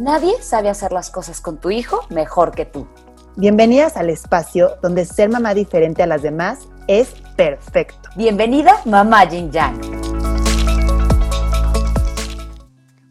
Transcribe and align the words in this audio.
Nadie 0.00 0.42
sabe 0.42 0.70
hacer 0.70 0.90
las 0.90 1.08
cosas 1.08 1.40
con 1.40 1.58
tu 1.58 1.70
hijo 1.70 2.00
mejor 2.10 2.50
que 2.50 2.66
tú. 2.66 2.88
Bienvenidas 3.36 3.96
al 3.96 4.10
espacio 4.10 4.72
donde 4.82 5.04
ser 5.04 5.28
mamá 5.28 5.54
diferente 5.54 6.02
a 6.02 6.08
las 6.08 6.20
demás 6.20 6.66
es 6.88 7.14
perfecto. 7.36 8.08
Bienvenida, 8.16 8.80
mamá 8.86 9.24
Yin 9.24 9.52
Yang. 9.52 9.80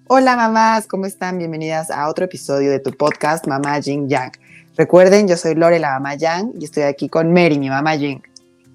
Hola 0.09 0.35
mamás, 0.35 0.85
¿cómo 0.85 1.05
están? 1.05 1.37
Bienvenidas 1.37 1.89
a 1.89 2.09
otro 2.09 2.25
episodio 2.25 2.69
de 2.69 2.79
tu 2.79 2.91
podcast 2.91 3.47
Mamá 3.47 3.79
Yin 3.79 4.09
Yang. 4.09 4.33
Recuerden, 4.75 5.29
yo 5.29 5.37
soy 5.37 5.55
Lore, 5.55 5.79
la 5.79 5.91
mamá 5.91 6.15
Yang, 6.15 6.51
y 6.59 6.65
estoy 6.65 6.83
aquí 6.83 7.07
con 7.07 7.31
Mary, 7.31 7.59
mi 7.59 7.69
mamá 7.69 7.95
Yin. 7.95 8.21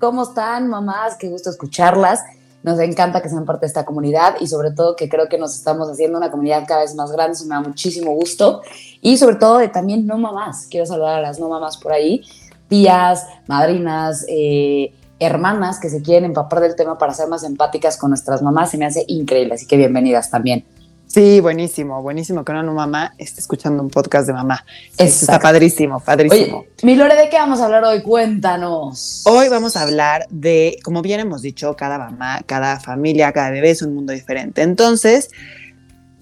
¿Cómo 0.00 0.22
están, 0.22 0.66
mamás? 0.68 1.16
Qué 1.16 1.28
gusto 1.28 1.50
escucharlas. 1.50 2.24
Nos 2.68 2.80
encanta 2.80 3.22
que 3.22 3.30
sean 3.30 3.46
parte 3.46 3.62
de 3.62 3.68
esta 3.68 3.86
comunidad 3.86 4.34
y 4.40 4.46
sobre 4.46 4.72
todo 4.72 4.94
que 4.94 5.08
creo 5.08 5.26
que 5.26 5.38
nos 5.38 5.54
estamos 5.54 5.88
haciendo 5.88 6.18
una 6.18 6.30
comunidad 6.30 6.64
cada 6.68 6.82
vez 6.82 6.94
más 6.94 7.10
grande, 7.10 7.32
eso 7.32 7.46
me 7.46 7.54
da 7.54 7.62
muchísimo 7.62 8.12
gusto. 8.12 8.60
Y 9.00 9.16
sobre 9.16 9.36
todo 9.36 9.56
de 9.56 9.68
también 9.68 10.06
no 10.06 10.18
mamás. 10.18 10.66
Quiero 10.70 10.84
saludar 10.84 11.14
a 11.14 11.22
las 11.22 11.40
no 11.40 11.48
mamás 11.48 11.78
por 11.78 11.92
ahí, 11.92 12.20
tías, 12.68 13.26
madrinas, 13.46 14.26
eh, 14.28 14.92
hermanas 15.18 15.80
que 15.80 15.88
se 15.88 16.02
quieren 16.02 16.26
empapar 16.26 16.60
del 16.60 16.76
tema 16.76 16.98
para 16.98 17.14
ser 17.14 17.26
más 17.26 17.42
empáticas 17.42 17.96
con 17.96 18.10
nuestras 18.10 18.42
mamás. 18.42 18.70
Se 18.70 18.76
me 18.76 18.84
hace 18.84 19.02
increíble, 19.08 19.54
así 19.54 19.66
que 19.66 19.78
bienvenidas 19.78 20.30
también. 20.30 20.66
Sí, 21.08 21.40
buenísimo, 21.40 22.02
buenísimo 22.02 22.44
que 22.44 22.52
una 22.52 22.62
no 22.62 22.74
mamá 22.74 23.14
esté 23.16 23.40
escuchando 23.40 23.82
un 23.82 23.88
podcast 23.88 24.26
de 24.26 24.34
mamá. 24.34 24.64
Eso 24.98 25.24
está 25.24 25.40
padrísimo, 25.40 26.00
padrísimo. 26.00 26.58
Oye, 26.58 26.68
mi 26.82 26.96
Lore, 26.96 27.16
¿de 27.16 27.30
qué 27.30 27.36
vamos 27.36 27.60
a 27.60 27.64
hablar 27.64 27.82
hoy? 27.84 28.02
Cuéntanos. 28.02 29.22
Hoy 29.24 29.48
vamos 29.48 29.74
a 29.76 29.82
hablar 29.82 30.26
de, 30.28 30.78
como 30.84 31.00
bien 31.00 31.20
hemos 31.20 31.40
dicho, 31.40 31.74
cada 31.76 31.98
mamá, 31.98 32.42
cada 32.44 32.78
familia, 32.78 33.32
cada 33.32 33.50
bebé 33.50 33.70
es 33.70 33.80
un 33.80 33.94
mundo 33.94 34.12
diferente. 34.12 34.60
Entonces, 34.60 35.30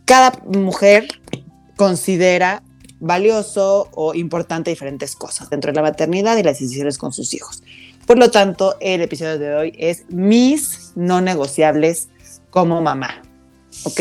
cada 0.04 0.32
mujer 0.44 1.08
considera 1.76 2.62
valioso 3.00 3.88
o 3.92 4.14
importante 4.14 4.70
diferentes 4.70 5.16
cosas 5.16 5.50
dentro 5.50 5.72
de 5.72 5.76
la 5.76 5.82
maternidad 5.82 6.36
y 6.36 6.44
las 6.44 6.60
decisiones 6.60 6.96
con 6.96 7.12
sus 7.12 7.34
hijos. 7.34 7.64
Por 8.06 8.18
lo 8.18 8.30
tanto, 8.30 8.76
el 8.80 9.00
episodio 9.00 9.36
de 9.40 9.52
hoy 9.52 9.72
es 9.76 10.04
mis 10.10 10.92
no 10.94 11.20
negociables 11.20 12.08
como 12.50 12.80
mamá. 12.80 13.20
¿Ok? 13.84 14.00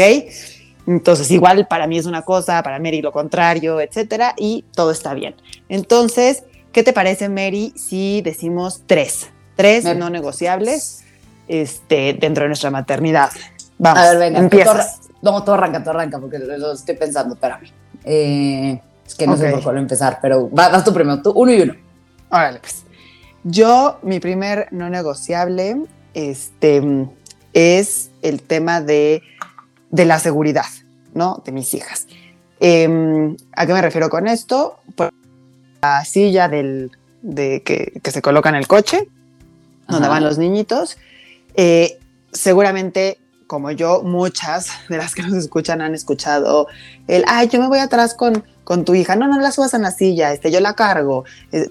Entonces, 0.88 1.32
igual 1.32 1.68
para 1.68 1.88
mí 1.88 1.98
es 1.98 2.06
una 2.06 2.22
cosa, 2.22 2.62
para 2.64 2.80
Mary 2.80 3.02
lo 3.02 3.12
contrario, 3.12 3.80
etcétera, 3.82 4.34
y 4.38 4.66
todo 4.76 4.92
está 4.92 5.14
bien. 5.14 5.36
Entonces, 5.70 6.44
¿qué 6.72 6.84
te 6.84 6.94
parece, 6.94 7.28
Mary, 7.30 7.74
si 7.76 8.22
decimos 8.22 8.84
tres? 8.86 9.30
Tres 9.56 9.84
Me- 9.86 9.96
no 9.96 10.10
negociables 10.10 11.04
este, 11.48 12.14
dentro 12.14 12.44
de 12.44 12.50
nuestra 12.50 12.70
maternidad. 12.72 13.30
Vamos, 13.78 14.04
A 14.04 14.10
ver, 14.12 14.20
venga. 14.20 14.40
empiezas. 14.40 14.76
Arra- 14.76 14.92
no, 15.22 15.44
tú 15.44 15.52
arranca, 15.54 15.84
tú 15.84 15.90
arranca, 15.90 16.20
porque 16.20 16.38
lo, 16.40 16.72
estoy 16.74 16.96
pensando, 16.96 17.34
espérame. 17.36 17.72
Eh, 18.04 18.80
es 19.08 19.16
que 19.16 19.26
no 19.26 19.38
sé 19.38 19.48
Ok. 19.48 19.54
por 19.56 19.64
cuál 19.64 19.78
empezar, 19.80 20.20
pero 20.22 20.50
va- 20.52 20.70
vas 20.70 20.84
tú 20.84 20.94
primero, 20.94 21.22
tú, 21.22 21.32
uno 21.36 21.52
y 21.52 21.62
uno. 21.62 21.74
Órale, 22.30 22.60
pues. 22.60 22.84
Yo, 23.44 24.00
mi 24.02 24.20
primer 24.20 24.68
no 24.72 24.90
negociable 24.90 25.78
este, 26.14 27.08
es 27.54 28.10
el 28.22 28.42
tema 28.42 28.82
de, 28.82 29.22
de 29.96 30.06
la 30.06 30.20
seguridad, 30.20 30.66
¿no? 31.14 31.42
De 31.46 31.52
mis 31.54 31.74
hijas. 31.74 32.08
Em, 32.60 33.38
¿A 33.56 33.66
qué 33.66 33.74
me 33.74 33.82
refiero 33.82 34.10
con 34.10 34.28
esto? 34.28 34.78
Pues 34.96 35.12
la 35.82 36.04
silla 36.04 36.50
del, 36.50 36.92
de, 37.22 37.64
que, 37.64 38.00
que 38.04 38.12
se 38.12 38.22
coloca 38.22 38.50
en 38.50 38.56
el 38.56 38.68
coche, 38.68 39.08
donde 39.88 40.08
Ajá. 40.08 40.16
van 40.16 40.24
los 40.26 40.38
niñitos. 40.38 40.98
Eh, 41.56 41.98
seguramente, 42.34 43.20
como 43.48 43.72
yo, 43.72 44.02
muchas 44.04 44.68
de 44.90 44.98
las 44.98 45.16
que 45.16 45.24
nos 45.24 45.34
escuchan 45.34 45.82
han 45.82 45.96
escuchado 45.96 46.68
el, 47.08 47.24
ay, 47.28 47.48
yo 47.48 47.62
me 47.62 47.68
voy 47.68 47.80
atrás 47.80 48.14
con, 48.14 48.44
con 48.66 48.84
tu 48.84 48.96
hija. 48.96 49.16
No, 49.16 49.28
no 49.30 49.40
la 49.40 49.52
subas 49.52 49.74
en 49.74 49.84
la 49.84 49.92
silla, 49.92 50.34
este, 50.34 50.52
yo 50.52 50.60
la 50.60 50.74
cargo. 50.74 51.24
Eh, 51.54 51.70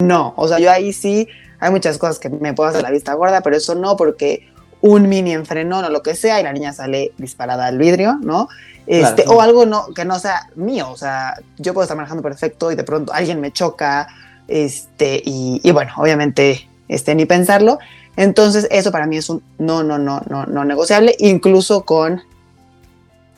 no, 0.00 0.34
o 0.36 0.48
sea, 0.48 0.58
yo 0.58 0.72
ahí 0.72 0.92
sí, 0.92 1.28
hay 1.60 1.70
muchas 1.70 1.98
cosas 1.98 2.18
que 2.18 2.30
me 2.30 2.52
puedo 2.52 2.68
hacer 2.68 2.82
la 2.82 2.90
vista 2.90 3.14
gorda, 3.14 3.42
pero 3.42 3.56
eso 3.56 3.76
no, 3.76 3.96
porque 3.96 4.48
un 4.80 5.08
mini 5.08 5.32
enfrenón 5.32 5.84
o 5.84 5.90
lo 5.90 6.02
que 6.02 6.14
sea 6.14 6.40
y 6.40 6.42
la 6.42 6.52
niña 6.52 6.72
sale 6.72 7.12
disparada 7.18 7.66
al 7.66 7.78
vidrio, 7.78 8.18
¿no? 8.22 8.48
Este, 8.86 9.24
Claro. 9.24 9.38
O 9.38 9.42
algo 9.42 9.66
no, 9.66 9.92
que 9.94 10.04
no 10.04 10.18
sea 10.18 10.48
mío, 10.54 10.90
o 10.90 10.96
sea, 10.96 11.34
yo 11.58 11.74
puedo 11.74 11.84
estar 11.84 11.96
manejando 11.96 12.22
perfecto 12.22 12.72
y 12.72 12.74
de 12.74 12.84
pronto 12.84 13.12
alguien 13.12 13.40
me 13.40 13.52
choca, 13.52 14.08
este, 14.46 15.22
y, 15.24 15.60
y 15.62 15.70
bueno, 15.72 15.92
obviamente, 15.96 16.68
este, 16.88 17.14
ni 17.14 17.26
pensarlo. 17.26 17.78
Entonces, 18.16 18.66
eso 18.70 18.90
para 18.90 19.06
mí 19.06 19.16
es 19.16 19.28
un 19.30 19.42
no, 19.58 19.84
no, 19.84 19.98
no, 19.98 20.22
no, 20.28 20.46
no 20.46 20.64
negociable, 20.64 21.14
incluso 21.18 21.84
con, 21.84 22.22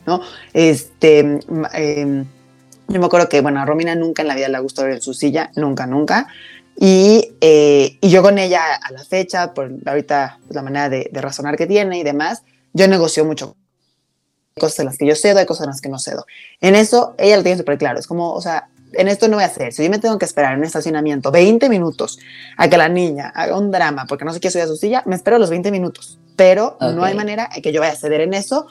¿no? 0.07 0.21
Este, 0.53 1.23
mm, 1.23 1.65
em, 1.73 2.25
yo 2.87 2.99
me 2.99 3.05
acuerdo 3.05 3.29
que, 3.29 3.41
bueno, 3.41 3.61
a 3.61 3.65
Romina 3.65 3.93
nunca 3.95 4.23
en 4.23 4.27
la 4.27 4.35
vida 4.35 4.49
le 4.49 4.59
gustó 4.59 4.83
ver 4.83 4.93
en 4.93 5.01
su 5.01 5.13
silla, 5.13 5.51
nunca, 5.55 5.85
nunca. 5.85 6.27
Y, 6.83 7.35
eh, 7.41 7.99
y 8.01 8.09
yo 8.09 8.23
con 8.23 8.39
ella 8.39 8.73
a 8.73 8.91
la 8.91 9.03
fecha, 9.03 9.53
por 9.53 9.71
ahorita 9.85 10.39
pues, 10.47 10.55
la 10.55 10.63
manera 10.63 10.89
de, 10.89 11.11
de 11.11 11.21
razonar 11.21 11.55
que 11.55 11.67
tiene 11.67 11.99
y 11.99 12.03
demás, 12.03 12.41
yo 12.73 12.87
negocio 12.87 13.23
mucho. 13.23 13.55
Hay 14.55 14.61
cosas 14.61 14.79
en 14.79 14.85
las 14.87 14.97
que 14.97 15.05
yo 15.05 15.15
cedo, 15.15 15.37
hay 15.37 15.45
cosas 15.45 15.65
en 15.65 15.69
las 15.69 15.79
que 15.79 15.89
no 15.89 15.99
cedo. 15.99 16.25
En 16.59 16.73
eso, 16.73 17.13
ella 17.19 17.37
lo 17.37 17.43
tiene 17.43 17.59
súper 17.59 17.77
claro. 17.77 17.99
Es 17.99 18.07
como, 18.07 18.33
o 18.33 18.41
sea, 18.41 18.67
en 18.93 19.07
esto 19.09 19.27
no 19.27 19.37
voy 19.37 19.43
a 19.43 19.45
hacer. 19.45 19.73
Si 19.73 19.83
yo 19.83 19.91
me 19.91 19.99
tengo 19.99 20.17
que 20.17 20.25
esperar 20.25 20.53
en 20.53 20.59
un 20.61 20.65
estacionamiento 20.65 21.29
20 21.29 21.69
minutos 21.69 22.17
a 22.57 22.67
que 22.67 22.77
la 22.77 22.89
niña 22.89 23.31
haga 23.35 23.59
un 23.59 23.69
drama 23.69 24.07
porque 24.07 24.25
no 24.25 24.33
se 24.33 24.39
quiere 24.39 24.53
subir 24.53 24.63
a 24.63 24.67
su 24.67 24.75
silla, 24.75 25.03
me 25.05 25.15
espero 25.15 25.37
los 25.37 25.51
20 25.51 25.69
minutos. 25.69 26.17
Pero 26.35 26.77
no 26.79 27.03
hay 27.03 27.13
manera 27.13 27.47
en 27.55 27.61
que 27.61 27.71
yo 27.71 27.81
vaya 27.81 27.93
a 27.93 27.95
ceder 27.95 28.21
en 28.21 28.33
eso 28.33 28.65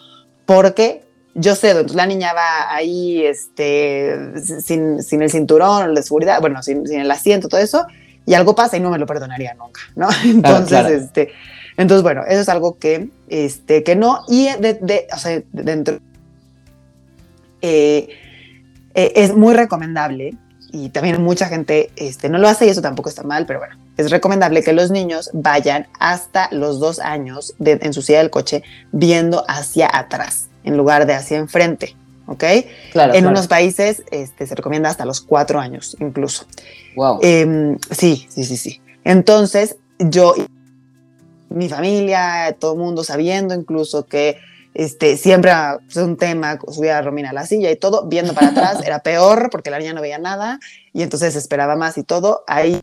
porque 0.46 1.04
yo 1.34 1.54
cedo. 1.54 1.78
Entonces 1.78 1.96
la 1.96 2.06
niña 2.06 2.32
va 2.32 2.74
ahí 2.74 3.24
este, 3.24 4.32
sin, 4.64 5.00
sin 5.00 5.22
el 5.22 5.30
cinturón 5.30 5.94
de 5.94 6.02
seguridad, 6.02 6.40
bueno, 6.40 6.60
sin, 6.64 6.88
sin 6.88 7.00
el 7.00 7.10
asiento, 7.12 7.48
todo 7.48 7.60
eso, 7.60 7.86
y 8.30 8.34
algo 8.34 8.54
pasa 8.54 8.76
y 8.76 8.80
no 8.80 8.90
me 8.90 8.98
lo 8.98 9.06
perdonaría 9.06 9.54
nunca, 9.54 9.80
¿no? 9.96 10.08
Entonces, 10.24 10.68
claro. 10.68 10.88
este, 10.88 11.32
entonces 11.76 12.02
bueno, 12.04 12.22
eso 12.28 12.40
es 12.40 12.48
algo 12.48 12.78
que, 12.78 13.08
este, 13.28 13.82
que 13.82 13.96
no, 13.96 14.20
y 14.28 14.44
de, 14.60 14.74
de- 14.74 15.08
o 15.12 15.18
sea, 15.18 15.32
de- 15.32 15.44
dentro, 15.50 15.98
eh, 17.62 18.08
eh, 18.94 19.12
es 19.16 19.34
muy 19.34 19.54
recomendable, 19.54 20.34
y 20.72 20.90
también 20.90 21.20
mucha 21.22 21.46
gente 21.46 21.90
este, 21.96 22.28
no 22.28 22.38
lo 22.38 22.46
hace 22.48 22.66
y 22.66 22.68
eso 22.68 22.80
tampoco 22.80 23.08
está 23.08 23.24
mal, 23.24 23.44
pero 23.46 23.58
bueno, 23.58 23.74
es 23.96 24.12
recomendable 24.12 24.62
que 24.62 24.72
los 24.72 24.92
niños 24.92 25.30
vayan 25.32 25.88
hasta 25.98 26.48
los 26.52 26.78
dos 26.78 27.00
años 27.00 27.54
de- 27.58 27.80
en 27.82 27.92
su 27.92 28.02
silla 28.02 28.18
del 28.18 28.30
coche 28.30 28.62
viendo 28.92 29.44
hacia 29.48 29.90
atrás 29.92 30.48
en 30.62 30.76
lugar 30.76 31.06
de 31.06 31.14
hacia 31.14 31.38
enfrente, 31.38 31.96
¿ok? 32.30 32.44
Claro. 32.92 33.12
en 33.14 33.20
claro. 33.20 33.28
unos 33.30 33.48
países 33.48 34.04
este, 34.10 34.46
se 34.46 34.54
recomienda 34.54 34.88
hasta 34.88 35.04
los 35.04 35.20
cuatro 35.20 35.58
años 35.60 35.96
incluso. 36.00 36.46
Wow. 36.96 37.18
Em, 37.22 37.78
sí, 37.90 38.26
sí, 38.30 38.44
sí, 38.44 38.56
sí. 38.56 38.80
Entonces, 39.04 39.76
yo, 39.98 40.34
mi 41.48 41.68
familia, 41.68 42.56
todo 42.58 42.74
el 42.74 42.78
mundo 42.78 43.02
sabiendo 43.04 43.54
incluso 43.54 44.06
que 44.06 44.38
este, 44.72 45.16
siempre 45.16 45.50
es 45.88 45.96
un 45.96 46.16
tema 46.16 46.58
subir 46.68 46.92
a 46.92 47.02
Romina 47.02 47.30
a 47.30 47.32
la 47.32 47.44
silla 47.46 47.70
y 47.72 47.76
todo, 47.76 48.06
viendo 48.06 48.32
para 48.34 48.48
atrás 48.48 48.78
era 48.86 49.00
peor 49.00 49.48
porque 49.50 49.70
la 49.70 49.78
niña 49.80 49.92
no 49.92 50.00
veía 50.00 50.18
nada 50.18 50.60
y 50.92 51.02
entonces 51.02 51.34
esperaba 51.34 51.74
más 51.74 51.98
y 51.98 52.04
todo. 52.04 52.44
Ahí 52.46 52.80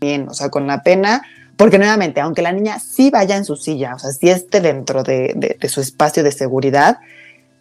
bien, 0.00 0.28
o 0.28 0.34
sea, 0.34 0.48
con 0.48 0.66
la 0.66 0.82
pena, 0.82 1.22
porque 1.56 1.78
nuevamente, 1.78 2.20
aunque 2.20 2.42
la 2.42 2.50
niña 2.52 2.80
sí 2.80 3.10
vaya 3.10 3.36
en 3.36 3.44
su 3.44 3.54
silla, 3.54 3.94
o 3.94 3.98
sea, 4.00 4.10
sí 4.10 4.28
esté 4.30 4.60
dentro 4.60 5.04
de, 5.04 5.32
de- 5.36 5.56
de 5.60 5.68
su 5.68 5.80
espacio 5.80 6.24
de 6.24 6.32
seguridad, 6.32 6.98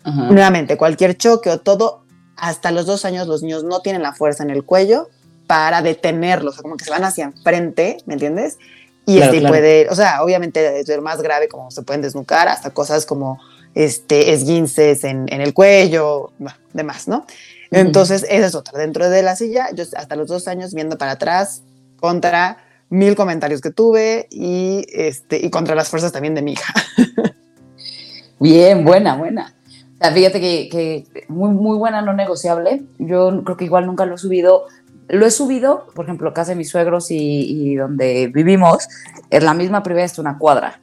Ajá. 0.04 0.32
nuevamente, 0.32 0.78
cualquier 0.78 1.18
choque 1.18 1.50
o 1.50 1.60
todo, 1.60 2.04
hasta 2.36 2.72
los 2.72 2.86
dos 2.86 3.06
años 3.06 3.28
los 3.28 3.44
niños 3.44 3.64
no 3.64 3.82
tienen 3.82 4.02
la 4.02 4.14
fuerza 4.14 4.44
en 4.44 4.50
el 4.50 4.64
cuello 4.64 5.10
para 5.48 5.82
detenerlos, 5.82 6.54
o 6.54 6.56
sea, 6.56 6.62
como 6.64 6.78
que 6.78 6.86
se 6.86 6.92
van 6.92 7.04
hacia 7.04 7.26
enfrente, 7.26 7.98
¿me 8.06 8.14
entiendes? 8.14 8.58
Y 9.06 9.18
Claro, 9.18 9.32
este 9.32 9.40
claro. 9.40 9.54
puede, 9.54 9.90
o 9.90 9.96
sea, 9.96 10.24
obviamente 10.24 10.80
es 10.80 10.86
ser 10.86 11.02
más 11.02 11.22
grave 11.22 11.48
como 11.48 11.72
se 11.72 11.82
pueden 11.82 12.02
desnucar, 12.02 12.48
hasta 12.48 12.70
cosas 12.70 13.06
como 13.06 13.40
este, 13.74 14.34
esguinces 14.34 15.04
en, 15.04 15.26
en 15.30 15.42
el 15.42 15.54
cuello, 15.54 16.32
bueno, 16.38 16.58
demás, 16.74 17.08
¿no? 17.08 17.26
Entonces, 17.72 18.26
esa 18.30 18.48
es 18.48 18.56
otra. 18.56 18.80
Dentro 18.80 19.10
de 19.10 19.22
la 19.22 19.36
silla, 19.36 19.70
yo 19.74 19.84
hasta 19.96 20.16
los 20.16 20.28
dos 20.28 20.48
años 20.48 20.74
viendo 20.74 20.98
para 20.98 21.12
atrás 21.12 21.62
contra 22.00 22.58
mil 22.90 23.16
comentarios 23.16 23.62
que 23.62 23.70
tuve 23.70 24.28
y, 24.32 24.86
este, 24.92 25.38
y 25.38 25.50
contra 25.50 25.76
las 25.76 25.90
fuerzas 25.90 26.12
también 26.12 26.36
de 26.36 26.42
mi 26.42 26.54
hija. 26.54 26.74
Bien, 28.40 28.84
buena, 28.84 29.16
buena. 29.16 29.54
Fíjate 30.00 30.40
que, 30.40 31.06
muy, 31.28 31.50
muy 31.50 31.78
buena, 31.78 32.02
no 32.02 32.14
negociable. 32.14 32.84
Yo 32.98 33.44
creo 33.44 33.58
que 33.58 33.66
igual 33.66 33.86
nunca 33.86 34.06
lo 34.06 34.16
he 34.16 34.18
subido. 34.18 34.66
Lo 35.08 35.26
he 35.26 35.32
subido, 35.32 35.88
por 35.96 36.06
ejemplo, 36.06 36.34
casa 36.34 36.52
de 36.52 36.56
mis 36.56 36.70
suegros 36.70 37.08
y, 37.10 37.76
donde 37.76 38.28
vivimos, 38.28 38.88
es 39.30 39.44
la 39.44 39.54
misma 39.54 39.84
privada, 39.84 40.06
es 40.06 40.20
una 40.20 40.38
cuadra. 40.38 40.82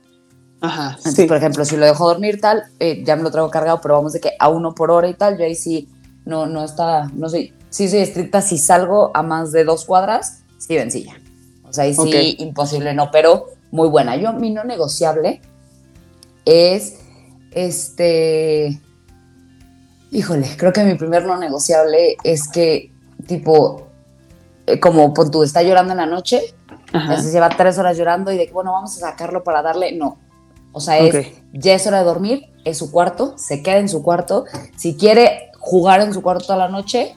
Ajá. 0.61 0.99
Por 1.29 1.37
ejemplo, 1.37 1.65
si 1.65 1.77
lo 1.77 1.87
dejo 1.87 2.09
dormir 2.09 2.41
tal, 2.41 2.65
eh, 2.81 3.03
ya 3.05 3.15
me 3.15 3.23
lo 3.23 3.31
traigo 3.31 3.51
cargado, 3.51 3.81
pero 3.81 3.95
vamos 3.95 4.13
de 4.13 4.21
que 4.21 4.33
a 4.39 4.49
uno 4.49 4.75
por 4.75 4.91
hora 4.91 5.09
y 5.09 5.15
tal, 5.15 5.39
yo 5.39 5.45
ahí 5.45 5.55
sí 5.55 5.89
no, 6.25 6.47
no 6.47 6.65
está, 6.65 7.09
no 7.15 7.29
soy, 7.29 7.55
sí 7.71 7.89
soy 7.89 8.01
estricta 8.01 8.43
si 8.43 8.59
salgo 8.59 9.13
a 9.15 9.23
más 9.23 9.53
de 9.53 9.65
dos 9.65 9.85
cuadras, 9.85 10.43
sí 10.59 10.75
vencilla. 10.75 11.15
O 11.63 11.73
sea, 11.73 11.85
ahí 11.85 11.95
sí 11.95 12.37
imposible 12.39 12.95
no, 12.95 13.11
pero 13.11 13.47
muy 13.71 13.89
buena. 13.89 14.17
Yo, 14.17 14.33
mi 14.33 14.51
no 14.51 14.65
negociable 14.65 15.41
es 16.45 16.99
este. 17.53 18.81
Híjole, 20.11 20.49
creo 20.57 20.73
que 20.73 20.85
mi 20.85 20.95
primer 20.95 21.25
no 21.25 21.37
negociable 21.37 22.17
es 22.23 22.49
que, 22.49 22.93
tipo, 23.27 23.89
eh, 24.67 24.79
como 24.81 25.13
pon 25.13 25.31
tú, 25.31 25.43
está 25.43 25.63
llorando 25.63 25.93
en 25.93 25.99
la 25.99 26.07
noche, 26.07 26.55
se 27.21 27.31
lleva 27.31 27.49
tres 27.51 27.79
horas 27.79 27.97
llorando 27.97 28.33
y 28.33 28.39
de 28.39 28.47
que, 28.47 28.53
bueno, 28.53 28.73
vamos 28.73 28.97
a 28.97 29.11
sacarlo 29.11 29.45
para 29.45 29.63
darle. 29.63 29.93
No. 29.93 30.19
O 30.73 30.81
sea, 30.81 30.99
es, 30.99 31.33
ya 31.53 31.75
es 31.75 31.87
hora 31.87 31.99
de 31.99 32.05
dormir, 32.05 32.47
es 32.65 32.79
su 32.79 32.91
cuarto, 32.91 33.35
se 33.37 33.63
queda 33.63 33.79
en 33.79 33.89
su 33.89 34.03
cuarto. 34.03 34.45
Si 34.77 34.97
quiere 34.97 35.51
jugar 35.59 36.01
en 36.01 36.15
su 36.15 36.23
cuarto 36.23 36.47
toda 36.47 36.59
la 36.59 36.69
noche 36.69 37.17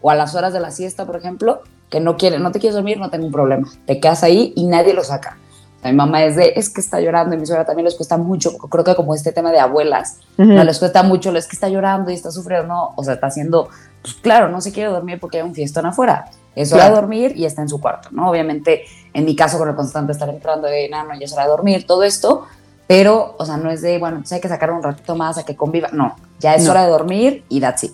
o 0.00 0.10
a 0.10 0.14
las 0.14 0.34
horas 0.34 0.52
de 0.52 0.60
la 0.60 0.70
siesta, 0.70 1.06
por 1.06 1.16
ejemplo, 1.16 1.62
que 1.90 2.00
no 2.00 2.16
quiere, 2.16 2.38
no 2.38 2.52
te 2.52 2.58
quieres 2.58 2.74
dormir, 2.74 2.98
no 2.98 3.10
tengo 3.10 3.26
un 3.26 3.32
problema. 3.32 3.68
Te 3.86 4.00
quedas 4.00 4.22
ahí 4.22 4.52
y 4.56 4.66
nadie 4.66 4.94
lo 4.94 5.04
saca. 5.04 5.38
Mi 5.84 5.92
mamá 5.92 6.24
es 6.24 6.34
de, 6.34 6.52
es 6.56 6.70
que 6.70 6.80
está 6.80 7.00
llorando, 7.00 7.36
y 7.36 7.38
mi 7.38 7.46
suegra 7.46 7.64
también 7.64 7.84
les 7.84 7.94
cuesta 7.94 8.16
mucho, 8.16 8.58
creo 8.58 8.82
que 8.82 8.96
como 8.96 9.14
este 9.14 9.30
tema 9.30 9.52
de 9.52 9.60
abuelas, 9.60 10.18
no 10.36 10.64
les 10.64 10.78
cuesta 10.78 11.04
mucho, 11.04 11.34
es 11.36 11.46
que 11.46 11.54
está 11.54 11.68
llorando 11.68 12.10
y 12.10 12.14
está 12.14 12.32
sufriendo, 12.32 12.66
no, 12.66 12.92
o 12.96 13.04
sea, 13.04 13.14
está 13.14 13.28
haciendo, 13.28 13.68
pues 14.02 14.14
claro, 14.14 14.48
no 14.48 14.60
se 14.60 14.72
quiere 14.72 14.90
dormir 14.90 15.20
porque 15.20 15.38
hay 15.38 15.44
un 15.44 15.54
fiestón 15.54 15.86
afuera, 15.86 16.30
es 16.56 16.72
hora 16.72 16.88
de 16.88 16.96
dormir 16.96 17.32
y 17.36 17.44
está 17.44 17.62
en 17.62 17.68
su 17.68 17.80
cuarto, 17.80 18.08
¿no? 18.10 18.28
Obviamente, 18.28 18.82
en 19.14 19.24
mi 19.24 19.36
caso, 19.36 19.56
con 19.56 19.68
el 19.68 19.76
constante 19.76 20.10
estar 20.10 20.28
entrando 20.28 20.66
de, 20.66 20.88
no, 20.88 21.04
no, 21.04 21.14
ya 21.14 21.24
es 21.24 21.32
hora 21.32 21.44
de 21.44 21.50
dormir, 21.50 21.86
todo 21.86 22.02
esto, 22.02 22.46
pero, 22.88 23.36
o 23.38 23.46
sea, 23.46 23.56
no 23.56 23.70
es 23.70 23.80
de, 23.80 23.98
bueno, 23.98 24.18
pues 24.18 24.32
hay 24.32 24.40
que 24.40 24.48
sacar 24.48 24.72
un 24.72 24.82
ratito 24.82 25.14
más 25.14 25.38
a 25.38 25.44
que 25.44 25.54
conviva, 25.54 25.90
no, 25.92 26.16
ya 26.40 26.56
es 26.56 26.68
hora 26.68 26.82
de 26.82 26.90
dormir 26.90 27.44
y 27.48 27.60
that's 27.60 27.84
it. 27.84 27.92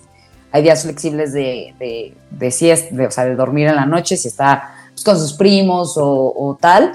Hay 0.51 0.63
días 0.63 0.83
flexibles 0.83 1.33
de, 1.33 1.75
de, 1.77 2.17
de 2.31 2.51
siesta, 2.51 2.95
de, 2.95 3.05
o 3.05 3.11
sea, 3.11 3.25
de 3.25 3.35
dormir 3.35 3.67
en 3.67 3.75
la 3.75 3.85
noche, 3.85 4.17
si 4.17 4.29
está 4.29 4.73
pues, 4.91 5.03
con 5.03 5.19
sus 5.19 5.33
primos 5.33 5.97
o, 5.97 6.33
o 6.35 6.55
tal, 6.55 6.93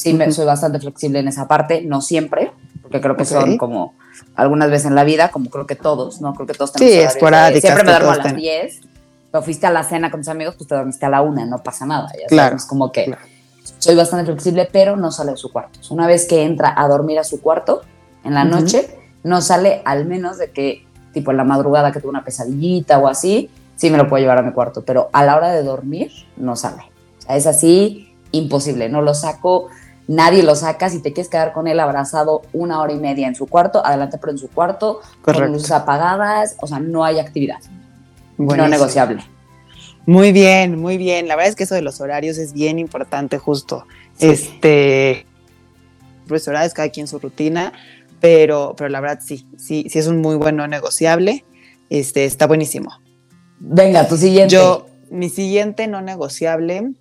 Sí, 0.00 0.18
soy 0.32 0.46
bastante 0.46 0.80
flexible 0.80 1.18
en 1.18 1.28
esa 1.28 1.46
parte, 1.46 1.82
no 1.82 2.00
siempre, 2.00 2.52
porque 2.80 3.02
creo 3.02 3.18
que 3.18 3.26
son 3.26 3.58
como 3.58 3.92
algunas 4.34 4.70
veces 4.70 4.86
en 4.86 4.94
la 4.94 5.04
vida, 5.04 5.30
como 5.30 5.50
creo 5.50 5.66
que 5.66 5.76
todos, 5.76 6.22
¿no? 6.22 6.32
Creo 6.32 6.46
que 6.46 6.54
todos 6.54 6.72
tenemos. 6.72 6.94
Sí, 6.94 7.00
esporádicas. 7.00 7.60
Siempre 7.60 7.84
me 7.84 7.90
duermo 7.90 8.10
a 8.12 8.16
las 8.16 8.34
10, 8.34 8.80
pero 9.30 9.42
fuiste 9.42 9.66
a 9.66 9.70
la 9.70 9.84
cena 9.84 10.10
con 10.10 10.20
tus 10.20 10.28
amigos, 10.28 10.54
pues 10.56 10.68
te 10.68 10.74
dormiste 10.74 11.04
a 11.04 11.10
la 11.10 11.20
una, 11.20 11.44
no 11.44 11.62
pasa 11.62 11.84
nada. 11.84 12.10
Ya 12.18 12.26
claro. 12.28 12.56
Es 12.56 12.64
como 12.64 12.90
que 12.90 13.14
soy 13.78 13.94
bastante 13.94 14.24
flexible, 14.24 14.70
pero 14.72 14.96
no 14.96 15.12
sale 15.12 15.32
de 15.32 15.36
su 15.36 15.52
cuarto. 15.52 15.80
Una 15.90 16.06
vez 16.06 16.26
que 16.26 16.44
entra 16.44 16.72
a 16.74 16.88
dormir 16.88 17.18
a 17.18 17.24
su 17.24 17.42
cuarto 17.42 17.82
en 18.24 18.32
la 18.32 18.44
noche, 18.44 18.96
no 19.22 19.42
sale 19.42 19.82
al 19.84 20.06
menos 20.06 20.38
de 20.38 20.50
que, 20.50 20.86
tipo 21.12 21.30
en 21.30 21.36
la 21.36 21.44
madrugada 21.44 21.92
que 21.92 22.00
tuvo 22.00 22.08
una 22.08 22.24
pesadillita 22.24 22.98
o 22.98 23.06
así, 23.06 23.50
sí 23.76 23.90
me 23.90 23.98
lo 23.98 24.08
puedo 24.08 24.22
llevar 24.22 24.38
a 24.38 24.42
mi 24.42 24.52
cuarto, 24.52 24.82
pero 24.82 25.10
a 25.12 25.26
la 25.26 25.36
hora 25.36 25.52
de 25.52 25.62
dormir 25.62 26.10
no 26.38 26.56
sale. 26.56 26.84
O 27.18 27.22
sea, 27.22 27.36
es 27.36 27.46
así 27.46 28.14
imposible, 28.32 28.88
no 28.88 29.02
lo 29.02 29.12
saco 29.12 29.68
nadie 30.10 30.42
lo 30.42 30.56
saca. 30.56 30.90
Si 30.90 30.98
te 30.98 31.12
quieres 31.12 31.30
quedar 31.30 31.52
con 31.52 31.68
él 31.68 31.78
abrazado 31.78 32.42
una 32.52 32.80
hora 32.80 32.92
y 32.92 32.98
media 32.98 33.28
en 33.28 33.36
su 33.36 33.46
cuarto, 33.46 33.84
adelante, 33.84 34.18
pero 34.18 34.32
en 34.32 34.38
su 34.38 34.48
cuarto, 34.48 35.00
con 35.22 35.52
luces 35.52 35.70
apagadas, 35.70 36.56
o 36.60 36.66
sea, 36.66 36.80
no 36.80 37.04
hay 37.04 37.18
actividad. 37.18 37.58
No 38.36 38.68
negociable. 38.68 39.22
Muy 40.06 40.32
bien, 40.32 40.78
muy 40.78 40.96
bien. 40.96 41.28
La 41.28 41.36
verdad 41.36 41.50
es 41.50 41.56
que 41.56 41.64
eso 41.64 41.74
de 41.74 41.82
los 41.82 42.00
horarios 42.00 42.38
es 42.38 42.52
bien 42.52 42.78
importante, 42.78 43.38
justo. 43.38 43.86
Este, 44.18 45.26
pues 46.26 46.48
horarios, 46.48 46.74
cada 46.74 46.88
quien 46.88 47.06
su 47.06 47.18
rutina, 47.18 47.72
pero, 48.20 48.74
pero 48.76 48.88
la 48.88 49.00
verdad 49.00 49.20
sí, 49.22 49.46
sí, 49.56 49.86
sí 49.88 49.98
es 49.98 50.06
un 50.08 50.20
muy 50.20 50.36
bueno 50.36 50.66
negociable. 50.66 51.44
Este, 51.88 52.24
está 52.24 52.46
buenísimo. 52.46 52.90
Venga, 53.60 54.08
tu 54.08 54.16
siguiente. 54.16 54.54
Yo, 54.54 54.86
mi 55.10 55.28
siguiente 55.28 55.86
no 55.86 56.00
negociable 56.00 56.94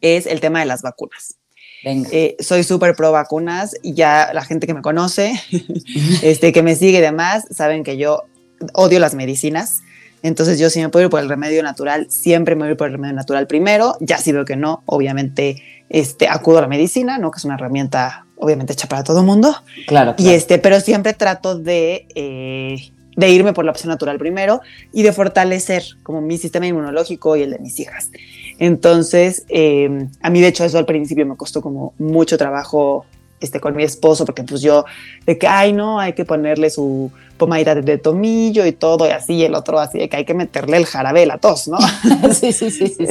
es 0.00 0.26
el 0.26 0.40
tema 0.40 0.60
de 0.60 0.66
las 0.66 0.80
vacunas. 0.82 1.36
Eh, 1.84 2.36
soy 2.40 2.64
súper 2.64 2.96
pro 2.96 3.12
vacunas 3.12 3.76
y 3.82 3.94
ya 3.94 4.30
la 4.32 4.44
gente 4.44 4.66
que 4.66 4.74
me 4.74 4.82
conoce, 4.82 5.34
este, 6.22 6.52
que 6.52 6.62
me 6.62 6.76
sigue 6.76 6.98
y 6.98 7.02
demás, 7.02 7.44
saben 7.50 7.84
que 7.84 7.96
yo 7.96 8.24
odio 8.72 8.98
las 9.00 9.14
medicinas. 9.14 9.82
Entonces 10.22 10.58
yo 10.58 10.70
si 10.70 10.80
me 10.80 10.88
puedo 10.88 11.04
ir 11.04 11.10
por 11.10 11.20
el 11.20 11.28
remedio 11.28 11.62
natural, 11.62 12.06
siempre 12.08 12.56
me 12.56 12.66
voy 12.66 12.74
por 12.76 12.86
el 12.86 12.94
remedio 12.94 13.14
natural 13.14 13.46
primero. 13.46 13.96
Ya 14.00 14.16
si 14.16 14.32
veo 14.32 14.46
que 14.46 14.56
no, 14.56 14.82
obviamente 14.86 15.62
este, 15.90 16.28
acudo 16.28 16.58
a 16.58 16.62
la 16.62 16.68
medicina, 16.68 17.18
¿no? 17.18 17.30
que 17.30 17.38
es 17.38 17.44
una 17.44 17.54
herramienta 17.54 18.24
obviamente 18.36 18.72
hecha 18.72 18.88
para 18.88 19.04
todo 19.04 19.20
el 19.20 19.26
mundo. 19.26 19.54
Claro, 19.86 20.14
Y 20.18 20.30
este, 20.30 20.58
pero 20.58 20.80
siempre 20.80 21.12
trato 21.12 21.58
de, 21.58 22.06
eh, 22.14 22.90
de 23.16 23.28
irme 23.30 23.52
por 23.52 23.64
la 23.64 23.70
opción 23.70 23.90
natural 23.90 24.18
primero 24.18 24.60
y 24.92 25.02
de 25.02 25.12
fortalecer 25.12 25.84
como 26.02 26.20
mi 26.20 26.38
sistema 26.38 26.66
inmunológico 26.66 27.36
y 27.36 27.42
el 27.42 27.50
de 27.50 27.58
mis 27.58 27.78
hijas. 27.80 28.10
Entonces, 28.58 29.44
eh, 29.48 30.08
a 30.22 30.30
mí 30.30 30.40
de 30.40 30.48
hecho 30.48 30.64
eso 30.64 30.78
al 30.78 30.86
principio 30.86 31.26
me 31.26 31.36
costó 31.36 31.60
como 31.60 31.94
mucho 31.98 32.38
trabajo 32.38 33.04
este, 33.40 33.60
con 33.60 33.76
mi 33.76 33.82
esposo, 33.82 34.24
porque 34.24 34.42
pues 34.42 34.62
yo, 34.62 34.84
de 35.26 35.38
que, 35.38 35.46
ay, 35.46 35.72
no, 35.72 36.00
hay 36.00 36.14
que 36.14 36.24
ponerle 36.24 36.70
su 36.70 37.10
pomadita 37.36 37.74
de 37.74 37.98
tomillo 37.98 38.64
y 38.64 38.72
todo, 38.72 39.06
y 39.06 39.10
así, 39.10 39.34
y 39.34 39.44
el 39.44 39.54
otro 39.54 39.78
así, 39.78 39.98
de 39.98 40.08
que 40.08 40.16
hay 40.16 40.24
que 40.24 40.34
meterle 40.34 40.76
el 40.76 40.86
jarabe 40.86 41.24
a 41.24 41.26
la 41.26 41.38
tos, 41.38 41.68
¿no? 41.68 41.78
sí, 42.32 42.52
sí, 42.52 42.70
sí, 42.70 42.88
sí. 42.88 43.06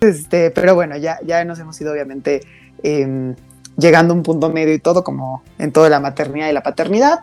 Este, 0.00 0.50
pero 0.50 0.74
bueno, 0.74 0.96
ya, 0.96 1.18
ya 1.26 1.44
nos 1.44 1.58
hemos 1.58 1.78
ido 1.78 1.92
obviamente 1.92 2.40
em, 2.82 3.34
llegando 3.76 4.14
a 4.14 4.16
un 4.16 4.22
punto 4.22 4.48
medio 4.50 4.72
y 4.72 4.78
todo, 4.78 5.04
como 5.04 5.42
en 5.58 5.72
toda 5.72 5.90
la 5.90 6.00
maternidad 6.00 6.48
y 6.48 6.52
la 6.52 6.62
paternidad. 6.62 7.20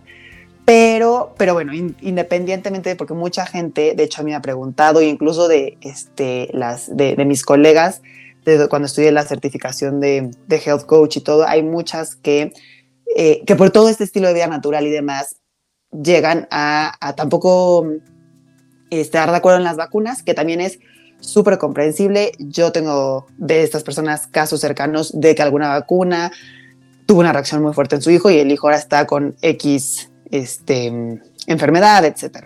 Pero, 0.68 1.34
pero 1.38 1.54
bueno, 1.54 1.72
independientemente 1.74 2.90
de, 2.90 2.98
porque 2.98 3.14
mucha 3.14 3.46
gente, 3.46 3.94
de 3.96 4.04
hecho 4.04 4.20
a 4.20 4.26
mí 4.26 4.32
me 4.32 4.36
ha 4.36 4.42
preguntado, 4.42 5.02
incluso 5.02 5.48
de, 5.48 5.78
este, 5.80 6.50
las, 6.52 6.94
de, 6.94 7.16
mis 7.26 7.46
colegas, 7.46 8.02
cuando 8.70 8.88
estudié 8.88 9.14
la 9.14 9.24
certificación 9.24 10.02
de, 10.02 10.30
de 10.46 10.58
Health 10.58 10.86
Coach 10.86 11.16
y 11.16 11.22
todo, 11.22 11.48
hay 11.48 11.64
muchas 11.64 12.18
que, 12.18 12.52
eh, 13.16 13.44
que 13.46 13.56
por 13.56 13.70
todo 13.70 13.88
este 13.88 14.04
estilo 14.04 14.28
de 14.28 14.34
vida 14.34 14.48
natural 14.48 14.86
y 14.86 14.90
demás, 14.90 15.38
llegan 15.90 16.50
a 16.52 17.14
tampoco 17.16 17.88
estar 18.90 19.32
de 19.32 19.38
acuerdo 19.38 19.60
en 19.60 19.64
las 19.64 19.78
vacunas, 19.78 20.22
que 20.22 20.34
también 20.34 20.60
es 20.60 20.80
súper 21.22 21.60
comprensible. 21.60 22.34
Yo 22.40 22.74
tengo 22.74 23.28
de 23.38 23.64
estas 23.64 23.84
personas 23.84 24.28
casos 24.28 24.60
cercanos 24.60 25.18
de 25.18 25.34
que 25.34 25.44
alguna 25.44 25.70
vacuna 25.70 26.34
tuvo 27.06 27.22
una 27.22 27.32
reacción 27.32 27.62
muy 27.62 27.74
fuerte 27.74 27.96
en 27.96 28.02
su 28.02 28.12
hijo 28.12 28.30
y 28.30 28.40
el 28.40 28.52
hijo 28.52 28.68
ahora 28.68 28.78
está 28.78 29.08
con 29.08 29.38
X 29.42 30.12
este, 30.32 31.22
enfermedad, 31.48 32.06
etc. 32.06 32.46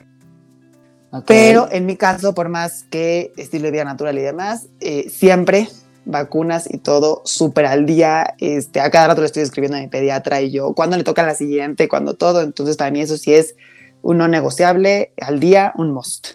Pero 1.28 1.68
en 1.72 1.86
mi 1.86 1.98
caso, 1.98 2.34
por 2.34 2.50
más 2.50 2.86
que 2.90 3.34
estilo 3.38 3.66
de 3.66 3.72
vida 3.72 3.84
natural 3.86 4.18
y 4.18 4.22
demás, 4.22 4.68
eh, 4.80 5.10
siempre 5.10 5.68
vacunas 6.06 6.68
y 6.72 6.78
todo 6.78 7.22
súper 7.26 7.66
al 7.66 7.86
día. 7.86 8.36
Este, 8.40 8.80
a 8.80 8.90
cada 8.90 9.10
rato 9.10 9.22
le 9.22 9.28
estoy 9.28 9.44
escribiendo 9.44 9.78
a 9.78 9.82
mi 9.82 9.88
pediatra 9.88 10.42
y 10.42 10.52
yo, 10.52 10.74
cuando 10.74 10.98
le 10.98 11.04
toca 11.04 11.24
la 11.24 11.36
siguiente? 11.36 11.88
cuando 11.88 12.16
todo? 12.16 12.42
Entonces, 12.42 12.78
para 12.78 12.92
mí 12.92 13.02
eso 13.02 13.18
sí 13.18 13.34
es 13.34 13.56
un 14.02 14.18
no 14.18 14.28
negociable, 14.28 15.14
al 15.22 15.40
día, 15.40 15.74
un 15.76 15.92
must. 15.92 16.30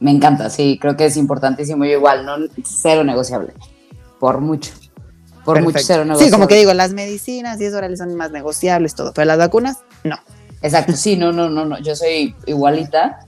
Me 0.00 0.10
encanta, 0.10 0.48
sí, 0.48 0.78
creo 0.80 0.96
que 0.96 1.06
es 1.06 1.16
importantísimo. 1.16 1.84
Yo 1.84 1.92
igual, 1.92 2.24
no 2.24 2.36
cero 2.64 3.04
negociable, 3.04 3.52
por 4.20 4.40
mucho. 4.40 4.72
Por 5.44 5.62
mucho 5.62 5.80
cero 5.82 6.04
negociable. 6.04 6.26
Sí, 6.26 6.30
como 6.30 6.46
que 6.46 6.54
digo, 6.54 6.72
las 6.72 6.92
medicinas 6.92 7.60
y 7.60 7.64
eso 7.64 7.76
ahora 7.76 7.94
son 7.96 8.14
más 8.14 8.30
negociables, 8.30 8.94
todo, 8.94 9.12
pero 9.12 9.24
las 9.26 9.38
vacunas, 9.38 9.78
no. 10.04 10.16
Exacto, 10.62 10.92
sí, 10.92 11.16
no, 11.16 11.32
no, 11.32 11.48
no, 11.48 11.64
no, 11.64 11.78
yo 11.78 11.94
soy 11.94 12.34
igualita. 12.46 13.20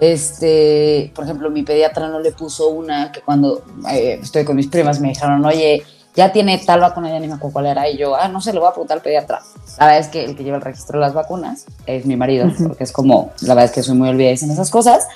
Este, 0.00 1.10
por 1.14 1.24
ejemplo, 1.24 1.50
mi 1.50 1.62
pediatra 1.62 2.08
no 2.08 2.20
le 2.20 2.32
puso 2.32 2.68
una 2.68 3.10
que 3.10 3.20
cuando 3.20 3.62
eh, 3.90 4.18
estoy 4.22 4.44
con 4.44 4.56
mis 4.56 4.68
primas 4.68 5.00
me 5.00 5.08
dijeron, 5.08 5.44
oye, 5.44 5.82
ya 6.14 6.32
tiene 6.32 6.58
tal 6.58 6.80
vacuna, 6.80 7.10
ya 7.10 7.20
ni 7.20 7.28
me 7.28 7.34
acuerdo 7.34 7.52
cuál 7.52 7.66
era. 7.66 7.88
Y 7.88 7.96
yo, 7.96 8.16
ah, 8.16 8.28
no 8.28 8.40
se 8.40 8.52
lo 8.52 8.60
voy 8.60 8.68
a 8.68 8.72
preguntar 8.72 8.98
al 8.98 9.02
pediatra. 9.02 9.40
La 9.78 9.86
verdad 9.86 10.00
es 10.00 10.08
que 10.08 10.24
el 10.24 10.36
que 10.36 10.44
lleva 10.44 10.56
el 10.56 10.62
registro 10.62 10.98
de 10.98 11.06
las 11.06 11.14
vacunas 11.14 11.66
es 11.86 12.06
mi 12.06 12.16
marido, 12.16 12.50
porque 12.66 12.84
es 12.84 12.92
como, 12.92 13.32
la 13.42 13.54
verdad 13.54 13.66
es 13.66 13.72
que 13.72 13.82
soy 13.82 13.96
muy 13.96 14.08
olvidadiza 14.08 14.46
en 14.46 14.52
esas 14.52 14.70
cosas. 14.70 15.06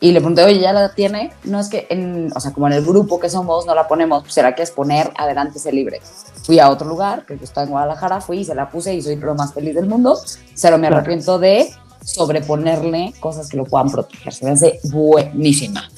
Y 0.00 0.10
le 0.10 0.20
pregunté, 0.20 0.42
oye, 0.42 0.58
¿ya 0.58 0.72
la 0.72 0.92
tiene? 0.94 1.32
No 1.44 1.60
es 1.60 1.68
que, 1.68 1.86
en, 1.88 2.32
o 2.34 2.40
sea, 2.40 2.52
como 2.52 2.66
en 2.66 2.72
el 2.72 2.84
grupo 2.84 3.20
que 3.20 3.30
somos, 3.30 3.66
no 3.66 3.74
la 3.74 3.86
ponemos, 3.86 4.22
pues, 4.24 4.34
¿será 4.34 4.54
que 4.54 4.62
es 4.62 4.72
poner 4.72 5.12
adelante 5.16 5.58
se 5.58 5.72
libre? 5.72 6.00
Fui 6.44 6.58
a 6.58 6.70
otro 6.70 6.88
lugar, 6.88 7.24
que 7.26 7.34
está 7.34 7.62
en 7.62 7.70
Guadalajara, 7.70 8.20
fui 8.20 8.38
y 8.38 8.44
se 8.44 8.54
la 8.54 8.70
puse 8.70 8.94
y 8.94 9.02
soy 9.02 9.16
lo 9.16 9.34
más 9.34 9.54
feliz 9.54 9.74
del 9.74 9.86
mundo. 9.86 10.18
Cero 10.54 10.78
me 10.78 10.88
arrepiento 10.88 11.38
de 11.38 11.72
sobreponerle 12.04 13.14
cosas 13.20 13.48
que 13.48 13.56
lo 13.56 13.64
puedan 13.64 13.90
proteger. 13.90 14.32
Se 14.32 14.44
me 14.44 14.50
hace 14.50 14.80
buenísima. 14.84 15.88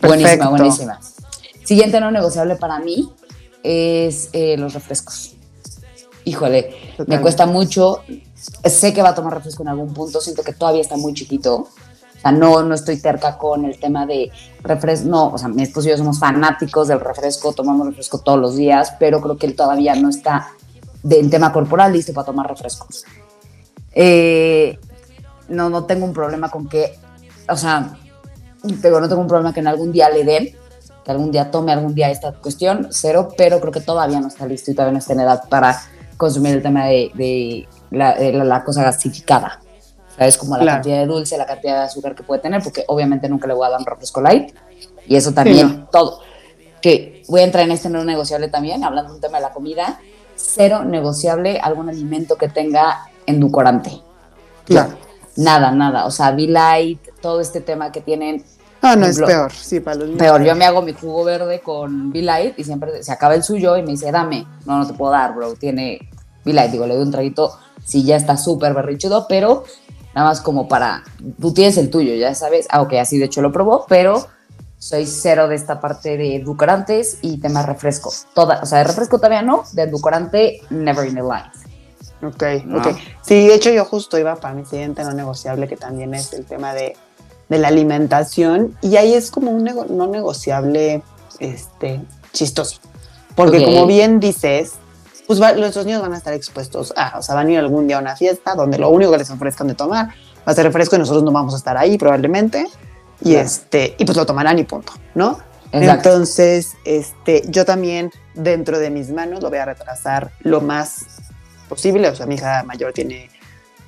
Buenísima, 0.00 0.50
buenísima. 0.50 1.00
Siguiente 1.64 2.00
no 2.00 2.10
negociable 2.10 2.56
para 2.56 2.80
mí 2.80 3.12
es 3.62 4.30
eh, 4.32 4.56
los 4.56 4.74
refrescos. 4.74 5.36
Híjole, 6.24 6.74
me 7.06 7.20
cuesta 7.20 7.46
mucho 7.46 8.00
sé 8.64 8.92
que 8.92 9.02
va 9.02 9.10
a 9.10 9.14
tomar 9.14 9.34
refresco 9.34 9.62
en 9.62 9.68
algún 9.68 9.92
punto, 9.92 10.20
siento 10.20 10.42
que 10.42 10.52
todavía 10.52 10.80
está 10.80 10.96
muy 10.96 11.14
chiquito. 11.14 11.68
Sea, 12.24 12.32
no, 12.32 12.62
no 12.62 12.74
estoy 12.74 12.96
terca 13.00 13.36
con 13.36 13.66
el 13.66 13.78
tema 13.78 14.06
de 14.06 14.30
refresco, 14.62 15.08
no, 15.08 15.28
o 15.28 15.38
sea, 15.38 15.48
mi 15.48 15.62
esposo 15.62 15.88
y 15.88 15.90
yo 15.90 15.98
somos 15.98 16.18
fanáticos 16.18 16.88
del 16.88 17.00
refresco, 17.00 17.52
tomamos 17.52 17.86
refresco 17.86 18.18
todos 18.18 18.38
los 18.38 18.56
días, 18.56 18.94
pero 18.98 19.20
creo 19.20 19.36
que 19.36 19.46
él 19.46 19.54
todavía 19.54 19.94
no 19.94 20.08
está 20.08 20.48
en 21.08 21.28
tema 21.28 21.52
corporal 21.52 21.92
listo 21.92 22.14
para 22.14 22.24
tomar 22.24 22.48
refrescos. 22.48 23.04
Eh, 23.92 24.78
no, 25.48 25.68
no 25.68 25.84
tengo 25.84 26.06
un 26.06 26.14
problema 26.14 26.50
con 26.50 26.66
que, 26.66 26.98
o 27.48 27.56
sea, 27.56 27.96
pero 28.80 29.00
no 29.00 29.08
tengo 29.08 29.20
un 29.20 29.28
problema 29.28 29.52
que 29.52 29.60
en 29.60 29.68
algún 29.68 29.92
día 29.92 30.08
le 30.08 30.24
den, 30.24 30.56
que 31.04 31.10
algún 31.10 31.30
día 31.30 31.50
tome 31.50 31.72
algún 31.72 31.94
día 31.94 32.10
esta 32.10 32.32
cuestión, 32.32 32.88
cero, 32.90 33.28
pero 33.36 33.60
creo 33.60 33.72
que 33.72 33.80
todavía 33.80 34.20
no 34.20 34.28
está 34.28 34.46
listo 34.46 34.70
y 34.70 34.74
todavía 34.74 34.92
no 34.92 34.98
está 34.98 35.12
en 35.12 35.20
edad 35.20 35.42
para 35.50 35.78
consumir 36.16 36.54
el 36.54 36.62
tema 36.62 36.86
de, 36.86 37.68
la, 37.90 38.64
cosa 38.64 38.82
gasificada. 38.82 39.60
¿Sabes? 40.16 40.38
Como 40.38 40.56
la 40.56 40.74
cantidad 40.74 40.98
de 40.98 41.06
dulce, 41.06 41.36
la 41.36 41.46
cantidad 41.46 41.78
de 41.78 41.84
azúcar 41.84 42.14
que 42.14 42.22
puede 42.22 42.40
tener, 42.40 42.62
porque 42.62 42.84
obviamente 42.86 43.28
nunca 43.28 43.46
le 43.46 43.54
voy 43.54 43.66
a 43.66 43.70
dar 43.70 43.80
un 43.80 43.86
refresco 43.86 44.20
light. 44.20 44.54
Y 45.06 45.16
eso 45.16 45.32
también, 45.32 45.86
todo. 45.90 46.20
Que 46.80 47.22
voy 47.28 47.40
a 47.40 47.44
entrar 47.44 47.64
en 47.64 47.72
este 47.72 47.88
no 47.88 48.04
negociable 48.04 48.48
también, 48.48 48.84
hablando 48.84 49.10
de 49.10 49.16
un 49.16 49.20
tema 49.20 49.38
de 49.38 49.42
la 49.42 49.52
comida. 49.52 50.00
Cero 50.36 50.84
negociable 50.84 51.58
algún 51.60 51.88
alimento 51.88 52.36
que 52.36 52.48
tenga 52.48 53.08
endulcorante. 53.26 53.90
Claro. 54.64 54.94
Nada, 55.36 55.72
nada. 55.72 56.06
O 56.06 56.10
sea, 56.10 56.30
V-Light, 56.30 57.00
todo 57.20 57.40
este 57.40 57.60
tema 57.60 57.90
que 57.90 58.00
tienen 58.00 58.44
Ah, 58.86 58.96
no, 58.96 59.06
es 59.06 59.18
peor, 59.18 59.50
sí, 59.50 59.80
para 59.80 59.96
los 59.96 60.08
niños. 60.08 60.18
Peor, 60.18 60.44
yo 60.44 60.54
me 60.54 60.66
hago 60.66 60.82
mi 60.82 60.92
jugo 60.92 61.24
verde 61.24 61.60
con 61.60 62.10
V-Light 62.10 62.58
y 62.58 62.64
siempre 62.64 63.02
se 63.02 63.10
acaba 63.12 63.34
el 63.34 63.42
suyo 63.42 63.78
y 63.78 63.82
me 63.82 63.92
dice, 63.92 64.12
dame. 64.12 64.46
No, 64.66 64.76
no 64.76 64.86
te 64.86 64.92
puedo 64.92 65.10
dar, 65.10 65.34
bro, 65.34 65.54
tiene 65.54 66.00
V-Light. 66.44 66.70
Digo, 66.70 66.86
le 66.86 66.94
doy 66.94 67.02
un 67.02 67.10
traguito, 67.10 67.58
sí, 67.82 68.04
ya 68.04 68.16
está 68.16 68.36
súper 68.36 68.74
berrichudo, 68.74 69.24
pero 69.26 69.64
nada 70.14 70.28
más 70.28 70.40
como 70.40 70.68
para, 70.68 71.02
tú 71.40 71.52
tienes 71.52 71.76
el 71.76 71.90
tuyo, 71.90 72.14
ya 72.14 72.34
sabes. 72.34 72.66
Ah, 72.70 72.82
ok, 72.82 72.94
así 72.94 73.18
de 73.18 73.26
hecho 73.26 73.42
lo 73.42 73.52
probó, 73.52 73.86
pero 73.88 74.26
soy 74.78 75.06
cero 75.06 75.48
de 75.48 75.56
esta 75.56 75.80
parte 75.80 76.16
de 76.16 76.36
edulcorantes 76.36 77.18
y 77.22 77.38
tema 77.38 77.62
refresco. 77.62 78.12
Toda, 78.34 78.60
o 78.62 78.66
sea, 78.66 78.78
de 78.78 78.84
refresco 78.84 79.18
todavía 79.18 79.42
no, 79.42 79.64
de 79.72 79.82
edulcorante, 79.82 80.60
never 80.70 81.06
in 81.08 81.14
the 81.14 81.22
life. 81.22 81.68
Ok, 82.22 82.42
ok. 82.76 82.96
Sí, 83.22 83.46
de 83.46 83.54
hecho 83.54 83.70
yo 83.70 83.84
justo 83.84 84.18
iba 84.18 84.36
para 84.36 84.54
mi 84.54 84.64
siguiente 84.64 85.04
no 85.04 85.12
negociable, 85.12 85.68
que 85.68 85.76
también 85.76 86.14
es 86.14 86.32
el 86.32 86.44
tema 86.46 86.72
de 86.72 86.96
de 87.48 87.58
la 87.58 87.68
alimentación 87.68 88.76
y 88.80 88.96
ahí 88.96 89.14
es 89.14 89.30
como 89.30 89.50
un 89.50 89.64
no 89.64 90.06
negociable 90.06 91.02
este, 91.38 92.00
chistoso. 92.32 92.78
Porque 93.34 93.64
como 93.64 93.86
bien 93.86 94.20
dices, 94.20 94.74
pues 95.26 95.38
nuestros 95.38 95.86
niños 95.86 96.02
van 96.02 96.12
a 96.12 96.18
estar 96.18 96.34
expuestos 96.34 96.92
a, 96.96 97.18
o 97.18 97.22
sea, 97.22 97.34
van 97.34 97.48
a 97.48 97.52
ir 97.52 97.58
algún 97.58 97.86
día 97.86 97.96
a 97.96 98.00
una 98.00 98.16
fiesta 98.16 98.54
donde 98.54 98.78
lo 98.78 98.90
único 98.90 99.10
que 99.12 99.18
les 99.18 99.30
ofrezcan 99.30 99.68
de 99.68 99.74
tomar 99.74 100.08
va 100.08 100.52
a 100.52 100.54
ser 100.54 100.64
refresco 100.64 100.96
y 100.96 100.98
nosotros 100.98 101.22
no 101.24 101.32
vamos 101.32 101.54
a 101.54 101.56
estar 101.56 101.76
ahí 101.76 101.98
probablemente. 101.98 102.66
Y 103.20 103.36
este, 103.36 103.94
y 103.96 104.04
pues 104.04 104.16
lo 104.16 104.26
tomarán 104.26 104.58
y 104.58 104.64
punto, 104.64 104.92
¿no? 105.14 105.38
Entonces, 105.72 106.74
este, 106.84 107.42
yo 107.48 107.64
también 107.64 108.12
dentro 108.34 108.78
de 108.78 108.90
mis 108.90 109.10
manos 109.10 109.42
lo 109.42 109.48
voy 109.48 109.58
a 109.58 109.64
retrasar 109.64 110.30
lo 110.40 110.60
más 110.60 111.06
posible. 111.68 112.08
O 112.08 112.14
sea, 112.14 112.26
mi 112.26 112.36
hija 112.36 112.62
mayor 112.64 112.92
tiene 112.92 113.30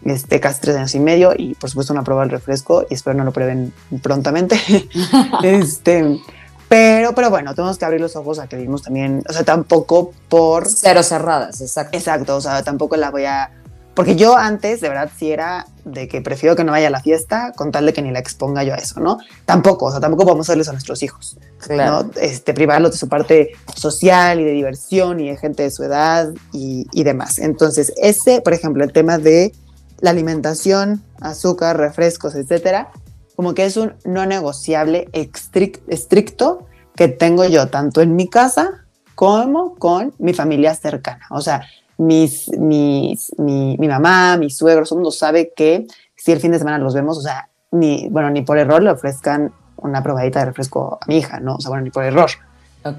este, 0.05 0.41
casi 0.41 0.61
tres 0.61 0.77
años 0.77 0.95
y 0.95 1.01
medio 1.01 1.33
y 1.37 1.55
por 1.55 1.71
supuesto 1.71 1.95
no 1.95 2.03
prueba 2.03 2.25
el 2.25 2.31
refresco 2.31 2.87
y 2.89 2.95
espero 2.95 3.17
no 3.17 3.25
lo 3.25 3.33
prueben 3.33 3.73
prontamente. 4.03 4.59
este, 5.43 6.19
pero, 6.69 7.15
pero 7.15 7.31
bueno, 7.31 7.55
tenemos 7.55 7.79
que 7.79 7.85
abrir 7.85 8.01
los 8.01 8.17
ojos 8.17 8.39
a 8.39 8.49
que 8.49 8.57
vivimos 8.57 8.83
también, 8.83 9.23
o 9.29 9.33
sea, 9.33 9.45
tampoco 9.45 10.13
por... 10.29 10.69
Cero 10.69 11.03
cerradas, 11.03 11.61
exacto. 11.61 11.97
Exacto, 11.97 12.37
o 12.37 12.41
sea, 12.41 12.63
tampoco 12.63 12.97
la 12.97 13.11
voy 13.11 13.25
a... 13.25 13.51
Porque 13.95 14.15
yo 14.15 14.37
antes, 14.37 14.83
de 14.83 14.91
verdad, 14.91 15.11
sí 15.17 15.33
era 15.33 15.67
de 15.87 16.07
que 16.07 16.21
prefiero 16.21 16.55
que 16.55 16.65
no 16.65 16.73
vaya 16.73 16.89
a 16.89 16.91
la 16.91 17.01
fiesta 17.01 17.53
con 17.57 17.73
tal 17.73 17.87
de 17.87 17.95
que 17.95 18.03
ni 18.03 18.11
la 18.11 18.19
exponga 18.19 18.63
yo 18.63 18.75
a 18.75 18.77
eso, 18.77 19.01
¿no? 19.01 19.19
Tampoco, 19.47 19.87
o 19.87 19.91
sea, 19.91 20.01
tampoco 20.01 20.37
a 20.37 20.39
hacerles 20.39 20.69
a 20.69 20.73
nuestros 20.73 21.03
hijos, 21.03 21.39
claro. 21.59 22.03
¿no? 22.03 22.11
Este, 22.21 22.53
privarlos 22.53 22.91
de 22.91 22.99
su 22.99 23.09
parte 23.09 23.53
social 23.75 24.39
y 24.39 24.45
de 24.45 24.51
diversión 24.51 25.19
y 25.21 25.31
de 25.31 25.39
gente 25.39 25.63
de 25.63 25.71
su 25.71 25.83
edad 25.83 26.29
y, 26.53 26.87
y 26.93 27.05
demás. 27.05 27.39
Entonces, 27.39 27.91
ese, 27.97 28.43
por 28.43 28.53
ejemplo, 28.53 28.85
el 28.85 28.93
tema 28.93 29.17
de 29.17 29.55
la 30.01 30.11
alimentación, 30.11 31.03
azúcar, 31.21 31.79
refrescos, 31.79 32.35
etcétera, 32.35 32.91
como 33.37 33.55
que 33.55 33.67
es 33.67 33.77
un 33.77 33.95
no 34.05 34.27
negociable 34.27 35.09
estricto 35.13 36.67
que 36.97 37.09
tengo 37.09 37.45
yo 37.45 37.69
tanto 37.69 38.01
en 38.01 38.17
mi 38.17 38.29
casa 38.29 38.87
como 39.15 39.75
con 39.77 40.15
mi 40.19 40.33
familia 40.33 40.75
cercana. 40.75 41.27
O 41.31 41.41
sea, 41.41 41.63
mis, 41.99 42.49
mis, 42.59 43.33
mi, 43.39 43.77
mi 43.79 43.89
mamá, 43.89 44.37
mis 44.37 44.57
suegros, 44.57 44.89
todo 44.89 44.99
mundo 44.99 45.11
sabe 45.11 45.53
que 45.55 45.87
si 46.17 46.33
el 46.33 46.41
fin 46.41 46.53
de 46.53 46.59
semana 46.59 46.79
los 46.79 46.95
vemos, 46.95 47.19
o 47.19 47.23
sea, 47.23 47.49
ni, 47.71 48.09
bueno, 48.09 48.31
ni 48.31 48.43
por 48.43 48.59
error 48.59 48.83
le 48.83 48.91
ofrezcan 48.91 49.53
una 49.77 50.03
probadita 50.03 50.41
de 50.41 50.47
refresco 50.47 50.99
a 51.01 51.07
mi 51.07 51.19
hija, 51.19 51.41
¿no? 51.41 51.57
O 51.57 51.61
sea, 51.61 51.69
bueno, 51.69 51.85
ni 51.85 51.91
por 51.91 52.05
error 52.05 52.31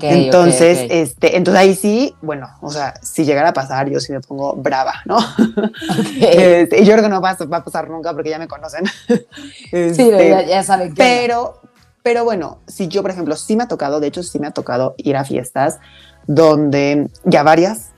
entonces, 0.02 0.88
este, 0.90 1.38
entonces 1.38 1.62
ahí 1.62 1.76
sí, 1.76 2.16
bueno, 2.22 2.50
o 2.62 2.72
sea, 2.72 2.94
si 3.02 3.26
llegara 3.26 3.50
a 3.50 3.54
pasar, 3.54 3.90
yo 3.90 4.00
sí 4.00 4.12
me 4.12 4.22
pongo 4.22 4.54
brava, 4.56 4.96
¿no? 5.06 5.18
Este, 6.22 6.82
y 6.82 6.86
yo 6.86 6.94
creo 6.94 7.04
que 7.04 7.10
no 7.10 7.22
va 7.22 7.32
a, 7.32 7.46
va 7.46 7.58
a, 7.58 7.64
pasar 7.64 7.90
nunca 7.90 8.14
porque 8.14 8.30
ya 8.30 8.40
me 8.40 8.48
conocen. 8.48 8.86
sí, 9.72 10.12
ya, 10.12 10.42
ya, 10.44 10.64
saben 10.64 10.90
que. 10.90 10.96
Pero, 10.96 11.62
pero 12.04 12.24
bueno, 12.24 12.60
si 12.68 12.88
yo, 12.88 13.02
por 13.02 13.12
ejemplo, 13.12 13.36
sí 13.36 13.56
me 13.56 13.64
ha 13.64 13.68
tocado, 13.68 14.00
de 14.00 14.08
hecho, 14.08 14.24
sí 14.24 14.40
me 14.40 14.48
ha 14.48 14.52
tocado 14.52 14.96
ir 14.98 15.16
a 15.18 15.24
fiestas 15.24 15.80
donde 16.28 17.10
ya 17.24 17.44
varias, 17.44 17.92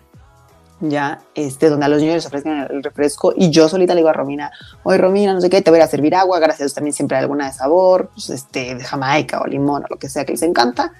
ya, 0.81 1.19
este, 1.35 1.69
donde 1.69 1.85
a 1.85 1.89
los 1.89 1.99
niños 1.99 2.15
les 2.15 2.25
ofrecen 2.25 2.67
el 2.69 2.83
refresco 2.83 3.33
y 3.35 3.49
yo 3.49 3.67
solita 3.67 3.93
le 3.93 3.99
digo 3.99 4.09
a 4.09 4.13
Romina, 4.13 4.51
oye 4.83 4.97
Romina, 4.97 5.33
no 5.33 5.41
sé 5.41 5.49
qué, 5.49 5.61
te 5.61 5.71
voy 5.71 5.79
a 5.81 5.87
servir 5.87 6.15
agua, 6.15 6.39
gracias 6.39 6.73
también 6.73 6.93
siempre 6.93 7.17
hay 7.17 7.23
alguna 7.23 7.47
de 7.47 7.53
sabor, 7.53 8.09
pues, 8.13 8.29
este, 8.29 8.75
de 8.75 8.83
Jamaica 8.83 9.41
o 9.41 9.47
limón 9.47 9.83
o 9.83 9.87
lo 9.89 9.97
que 9.97 10.09
sea 10.09 10.25
que 10.25 10.33
les 10.33 10.41
encanta. 10.43 10.93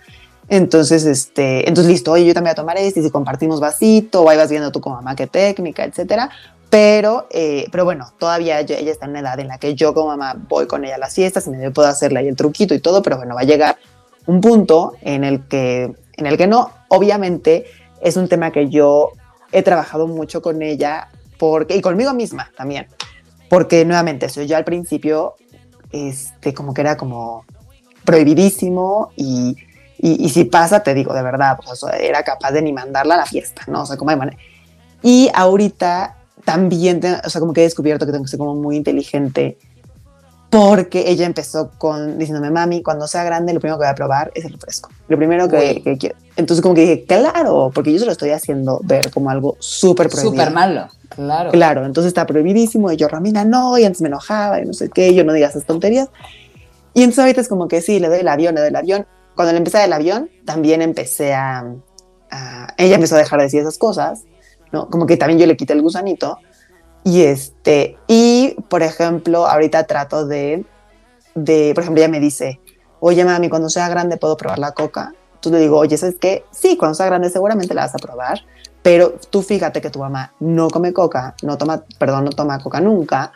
Entonces, 0.50 1.06
este, 1.06 1.70
entonces 1.70 1.92
listo, 1.92 2.12
oye, 2.12 2.26
yo 2.26 2.34
también 2.34 2.52
voy 2.52 2.54
a 2.54 2.56
tomar 2.56 2.78
este 2.78 3.00
y 3.00 3.04
si 3.04 3.12
compartimos 3.12 3.60
vasito, 3.60 4.24
o 4.24 4.30
ahí 4.30 4.38
vas 4.38 4.50
viendo 4.50 4.72
tú 4.72 4.82
como 4.82 4.96
mamá 4.96 5.16
qué 5.16 5.28
técnica, 5.28 5.86
etcétera. 5.86 6.32
Pero, 6.72 7.28
eh, 7.32 7.68
pero 7.72 7.86
bueno, 7.86 8.12
todavía 8.18 8.60
ella 8.60 8.92
está 8.92 9.06
en 9.06 9.12
una 9.12 9.22
edad 9.22 9.40
en 9.40 9.48
la 9.48 9.58
que 9.58 9.76
yo 9.76 9.94
como 9.94 10.08
mamá 10.08 10.36
voy 10.48 10.68
con 10.68 10.86
ella 10.86 10.96
a 10.96 11.00
las 11.00 11.14
fiestas 11.16 11.48
y 11.48 11.52
me 11.52 11.72
puedo 11.72 11.88
hacerle 11.88 12.20
ahí 12.20 12.28
el 12.28 12.36
truquito 12.36 12.74
y 12.74 12.80
todo, 12.80 13.02
pero 13.02 13.18
bueno, 13.18 13.36
va 13.36 13.42
a 13.42 13.46
llegar 13.46 13.78
un 14.26 14.42
punto 14.42 14.94
en 15.02 15.24
el 15.24 15.48
que, 15.48 15.94
en 16.18 16.26
el 16.26 16.38
que 16.38 16.48
no. 16.48 16.72
Obviamente 16.90 17.66
es 18.02 18.18
un 18.18 18.28
tema 18.28 18.52
que 18.52 18.70
yo 18.70 19.12
he 19.52 19.64
trabajado 19.64 20.08
mucho 20.08 20.42
con 20.42 20.62
ella 20.62 21.10
porque, 21.38 21.76
y 21.76 21.82
conmigo 21.82 22.14
misma 22.14 22.52
también, 22.56 22.88
porque 23.50 23.86
nuevamente, 23.86 24.28
eso 24.28 24.44
yo 24.44 24.58
al 24.58 24.66
principio, 24.66 25.36
este, 25.92 26.54
como 26.54 26.74
que 26.74 26.82
era 26.82 26.98
como 26.98 27.46
prohibidísimo 28.04 29.12
y 30.02 30.26
y, 30.26 30.30
si 30.30 30.46
pasa, 30.46 30.82
te 30.82 30.94
digo, 30.94 31.14
de 31.14 31.22
verdad, 31.22 31.58
pues, 31.64 31.84
era 32.00 32.24
capaz 32.24 32.52
de 32.52 32.62
ni 32.62 32.72
mandarla 32.72 33.16
a 33.16 33.18
la 33.18 33.26
fiesta, 33.26 33.64
¿no? 33.68 33.84
O 33.84 33.86
sea, 33.86 33.98
como 33.98 34.12
de 34.12 34.18
manera. 34.18 34.38
Y 35.04 35.30
ahorita 35.34 36.16
también, 36.46 37.02
o 37.24 37.30
sea, 37.30 37.40
como 37.40 37.54
que 37.54 37.62
he 37.62 37.64
descubierto 37.66 38.06
que 38.06 38.12
tengo 38.12 38.24
que 38.24 38.30
ser 38.30 38.40
como 38.40 38.56
muy 38.56 38.76
inteligente 38.76 39.58
porque 40.50 41.04
ella 41.08 41.28
empezó 41.28 41.72
con 41.78 42.18
diciéndome, 42.18 42.50
mami, 42.50 42.82
cuando 42.82 43.08
sea 43.08 43.24
grande, 43.24 43.54
lo 43.54 43.60
primero 43.60 43.78
que 43.78 43.84
voy 43.84 43.92
a 43.92 43.96
probar 43.96 44.32
es 44.34 44.46
el 44.46 44.54
refresco. 44.54 44.90
Lo 45.08 45.16
primero 45.16 45.48
que, 45.48 45.82
quiero. 46.00 46.16
Entonces, 46.38 46.64
como 46.64 46.74
que 46.74 46.82
dije, 46.82 47.06
claro, 47.06 47.72
porque 47.74 47.94
yo 47.94 48.00
se 48.00 48.06
lo 48.06 48.12
estoy 48.12 48.32
haciendo 48.32 48.80
ver 48.84 49.12
como 49.12 49.30
algo 49.30 49.58
súper 49.60 50.10
prohibido. 50.10 50.32
Súper 50.32 50.52
malo, 50.52 50.88
claro. 51.10 51.52
Claro, 51.52 51.86
entonces 51.86 52.08
está 52.08 52.26
prohibidísimo. 52.26 52.92
Y 52.92 52.98
yo, 52.98 53.08
Ramina, 53.08 53.46
no, 53.46 53.78
y 53.78 53.86
antes 53.86 54.02
me 54.02 54.08
enojaba 54.08 54.60
y 54.60 54.66
no 54.66 54.74
sé 54.74 54.90
qué, 54.90 55.14
yo 55.14 55.24
no 55.24 55.34
digas 55.34 55.52
esas 55.52 55.68
tonterías. 55.68 56.10
Y 56.96 57.04
entonces 57.04 57.20
ahorita 57.20 57.42
es 57.42 57.48
como 57.48 57.68
que 57.68 57.82
sí, 57.82 58.00
le 58.00 58.08
doy 58.08 58.22
el 58.22 58.28
avión, 58.28 58.56
le 58.56 58.62
doy 58.62 58.70
el 58.70 58.76
avión 58.76 59.06
cuando 59.40 59.54
le 59.54 59.60
empecé 59.60 59.78
del 59.78 59.94
avión, 59.94 60.30
también 60.44 60.82
empecé 60.82 61.34
a, 61.34 61.66
Ella 62.76 62.96
empezó 62.96 63.16
a 63.16 63.20
dejar 63.20 63.40
de 63.40 63.46
decir 63.46 63.62
esas 63.62 63.78
cosas, 63.78 64.26
¿no? 64.74 64.90
Como 64.90 65.06
que 65.06 65.16
también 65.16 65.40
yo 65.40 65.46
le 65.46 65.56
quité 65.56 65.72
el 65.72 65.82
gusanito. 65.82 66.40
Y 67.06 67.22
este, 67.22 67.98
y 68.06 68.58
por 68.68 68.84
ejemplo, 68.84 69.48
ahorita 69.48 69.86
trato 69.86 70.28
de, 70.28 70.66
de, 71.36 71.72
por 71.74 71.84
ejemplo, 71.84 72.04
ella 72.04 72.12
me 72.12 72.20
dice, 72.20 72.60
oye 73.00 73.24
mami, 73.24 73.48
cuando 73.48 73.70
sea 73.70 73.88
grande 73.88 74.18
puedo 74.18 74.36
probar 74.36 74.60
la 74.60 74.74
coca. 74.74 75.14
Tú 75.40 75.52
le 75.52 75.60
digo, 75.60 75.78
oye, 75.78 75.98
¿sabes 75.98 76.18
qué? 76.20 76.44
Sí, 76.52 76.76
cuando 76.76 76.96
sea 76.96 77.06
grande 77.06 77.30
seguramente 77.30 77.74
la 77.74 77.84
vas 77.84 77.96
a 77.96 78.00
probar, 78.00 78.42
pero 78.82 79.14
tú 79.30 79.42
fíjate 79.42 79.80
que 79.80 79.90
tu 79.90 80.00
mamá 80.00 80.34
no 80.42 80.70
come 80.70 80.92
coca, 80.92 81.36
no 81.44 81.58
toma, 81.58 81.86
perdón, 81.98 82.26
no 82.26 82.32
toma 82.32 82.62
coca 82.62 82.82
nunca, 82.82 83.32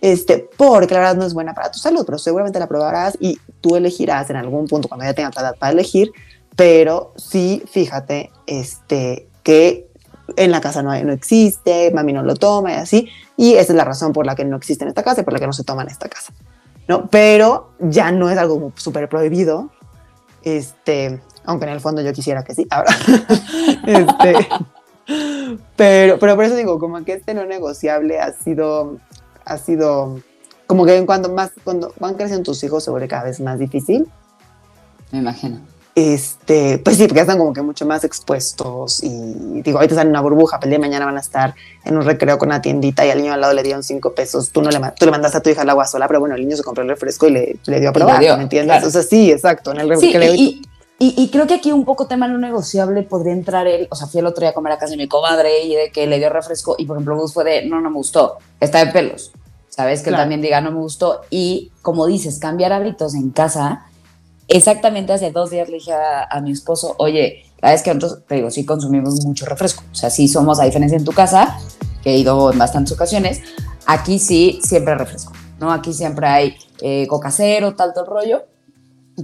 este, 0.00 0.48
porque 0.56 0.94
la 0.94 1.00
verdad 1.00 1.16
no 1.16 1.24
es 1.24 1.34
buena 1.34 1.54
para 1.54 1.70
tu 1.70 1.78
salud, 1.78 2.04
pero 2.04 2.18
seguramente 2.18 2.58
la 2.58 2.66
probarás 2.66 3.16
y 3.20 3.38
tú 3.60 3.76
elegirás 3.76 4.30
en 4.30 4.36
algún 4.36 4.66
punto 4.66 4.88
cuando 4.88 5.04
ya 5.04 5.14
tengas 5.14 5.34
la 5.36 5.42
edad 5.42 5.56
para 5.58 5.72
elegir, 5.72 6.10
pero 6.56 7.12
sí, 7.16 7.62
fíjate, 7.70 8.30
este, 8.46 9.28
que 9.42 9.88
en 10.36 10.50
la 10.50 10.60
casa 10.60 10.82
no, 10.82 10.90
no 11.04 11.12
existe, 11.12 11.90
mami 11.92 12.12
no 12.12 12.22
lo 12.22 12.34
toma 12.34 12.72
y 12.72 12.76
así, 12.76 13.08
y 13.36 13.54
esa 13.54 13.72
es 13.72 13.76
la 13.76 13.84
razón 13.84 14.12
por 14.12 14.26
la 14.26 14.34
que 14.34 14.44
no 14.44 14.56
existe 14.56 14.84
en 14.84 14.88
esta 14.88 15.02
casa 15.02 15.22
y 15.22 15.24
por 15.24 15.32
la 15.32 15.40
que 15.40 15.46
no 15.46 15.52
se 15.52 15.64
toma 15.64 15.82
en 15.82 15.88
esta 15.88 16.08
casa, 16.08 16.32
¿no? 16.86 17.08
Pero 17.08 17.70
ya 17.78 18.12
no 18.12 18.30
es 18.30 18.38
algo 18.38 18.72
súper 18.76 19.08
prohibido, 19.08 19.70
este, 20.42 21.20
aunque 21.44 21.66
en 21.66 21.72
el 21.72 21.80
fondo 21.80 22.02
yo 22.02 22.12
quisiera 22.12 22.44
que 22.44 22.54
sí, 22.54 22.66
ahora, 22.70 22.94
este, 23.86 24.48
Pero, 25.76 26.18
pero 26.18 26.36
por 26.36 26.44
eso 26.44 26.56
digo, 26.56 26.78
como 26.78 27.02
que 27.04 27.14
este 27.14 27.34
no 27.34 27.44
negociable 27.46 28.20
ha 28.20 28.32
sido, 28.32 28.98
ha 29.48 29.58
sido, 29.58 30.20
como 30.66 30.84
que 30.84 31.04
cuando 31.06 31.28
más, 31.30 31.50
cuando 31.64 31.92
van 31.98 32.14
creciendo 32.14 32.44
tus 32.44 32.62
hijos 32.62 32.84
se 32.84 32.90
vuelve 32.90 33.08
cada 33.08 33.24
vez 33.24 33.40
más 33.40 33.58
difícil. 33.58 34.06
Me 35.10 35.18
imagino. 35.18 35.60
Este, 35.94 36.78
pues 36.78 36.96
sí, 36.96 37.08
porque 37.08 37.22
están 37.22 37.38
como 37.38 37.52
que 37.52 37.60
mucho 37.60 37.84
más 37.84 38.04
expuestos 38.04 39.02
y 39.02 39.62
digo, 39.62 39.78
ahorita 39.78 39.94
están 39.94 40.06
en 40.06 40.10
una 40.12 40.20
burbuja, 40.20 40.60
pero 40.60 40.68
el 40.68 40.70
día 40.70 40.78
de 40.78 40.88
mañana 40.88 41.06
van 41.06 41.16
a 41.16 41.20
estar 41.20 41.56
en 41.84 41.96
un 41.96 42.04
recreo 42.04 42.38
con 42.38 42.50
una 42.50 42.62
tiendita 42.62 43.04
y 43.04 43.10
al 43.10 43.18
niño 43.18 43.32
al 43.32 43.40
lado 43.40 43.52
le 43.52 43.64
dieron 43.64 43.82
cinco 43.82 44.14
pesos, 44.14 44.50
tú 44.50 44.62
no 44.62 44.70
le, 44.70 44.78
tú 44.96 45.06
le 45.06 45.10
mandaste 45.10 45.38
a 45.38 45.40
tu 45.40 45.50
hija 45.50 45.62
el 45.62 45.70
agua 45.70 45.88
sola, 45.88 46.06
pero 46.06 46.20
bueno, 46.20 46.36
el 46.36 46.42
niño 46.42 46.56
se 46.56 46.62
compró 46.62 46.84
el 46.84 46.88
refresco 46.88 47.26
y 47.26 47.32
le, 47.32 47.58
le 47.66 47.80
dio 47.80 47.88
a 47.88 47.92
probar, 47.92 48.20
¿me 48.20 48.42
entiendes? 48.44 48.84
O 48.84 48.90
sea, 48.90 49.02
sí, 49.02 49.32
exacto, 49.32 49.72
en 49.72 49.78
el 49.78 49.88
recreo. 49.88 50.34
Y, 50.98 51.14
y, 51.16 51.30
creo 51.30 51.46
que 51.46 51.54
aquí 51.54 51.70
un 51.70 51.84
poco 51.84 52.06
tema 52.06 52.26
no 52.26 52.38
negociable 52.38 53.02
podría 53.02 53.32
entrar 53.32 53.66
él, 53.66 53.86
o 53.90 53.94
sea, 53.94 54.06
fui 54.06 54.20
el 54.20 54.26
otro 54.26 54.40
día 54.40 54.50
a 54.50 54.54
comer 54.54 54.72
a 54.72 54.78
casa 54.78 54.90
de 54.90 54.96
mi 54.96 55.08
comadre 55.08 55.62
y 55.62 55.74
de 55.74 55.90
que 55.92 56.06
le 56.06 56.18
dio 56.18 56.28
refresco 56.30 56.74
y 56.78 56.86
por 56.86 56.96
ejemplo 56.96 57.16
Gus 57.16 57.32
fue 57.32 57.44
de, 57.44 57.66
no, 57.66 57.80
no 57.80 57.90
me 57.90 57.96
gustó, 57.96 58.38
está 58.60 58.84
de 58.84 58.92
pelos, 58.92 59.32
¿sabes? 59.68 60.02
Que 60.02 60.10
él 60.10 60.16
también 60.16 60.40
diga, 60.42 60.60
no 60.60 60.72
me 60.72 60.78
gustó 60.78 61.20
y 61.30 61.70
como 61.82 62.06
dices, 62.06 62.38
cambiar 62.38 62.72
hábitos 62.72 63.14
en 63.14 63.30
casa 63.30 63.88
exactamente 64.48 65.12
hace 65.12 65.30
dos 65.30 65.50
días 65.50 65.68
le 65.68 65.74
dije 65.74 65.92
a, 65.92 66.40
mi 66.40 66.50
esposo, 66.50 66.94
oye, 66.98 67.44
la 67.60 67.70
vez 67.70 67.82
que 67.82 67.94
nosotros, 67.94 68.24
te 68.26 68.36
digo, 68.36 68.50
sí 68.50 68.64
consumimos 68.64 69.24
mucho 69.24 69.46
refresco. 69.46 69.84
O 69.92 69.94
sea, 69.94 70.10
sí 70.10 70.26
somos, 70.26 70.58
a 70.58 70.64
diferencia 70.64 70.96
en 70.96 71.04
tu 71.04 71.12
casa, 71.12 71.58
que 72.02 72.10
he 72.10 72.18
ido 72.18 72.50
en 72.50 72.58
bastantes 72.58 72.92
ocasiones, 72.92 73.42
aquí 73.86 74.18
sí 74.18 74.58
siempre 74.62 74.94
refresco, 74.94 75.32
¿no? 75.60 75.70
Aquí 75.70 75.92
siempre 75.92 76.26
hay 76.26 76.56
eh, 76.80 77.06
coca 77.08 77.30
cero, 77.30 77.74
tal, 77.76 77.92
todo 77.92 78.04
el 78.04 78.10
rollo, 78.10 78.42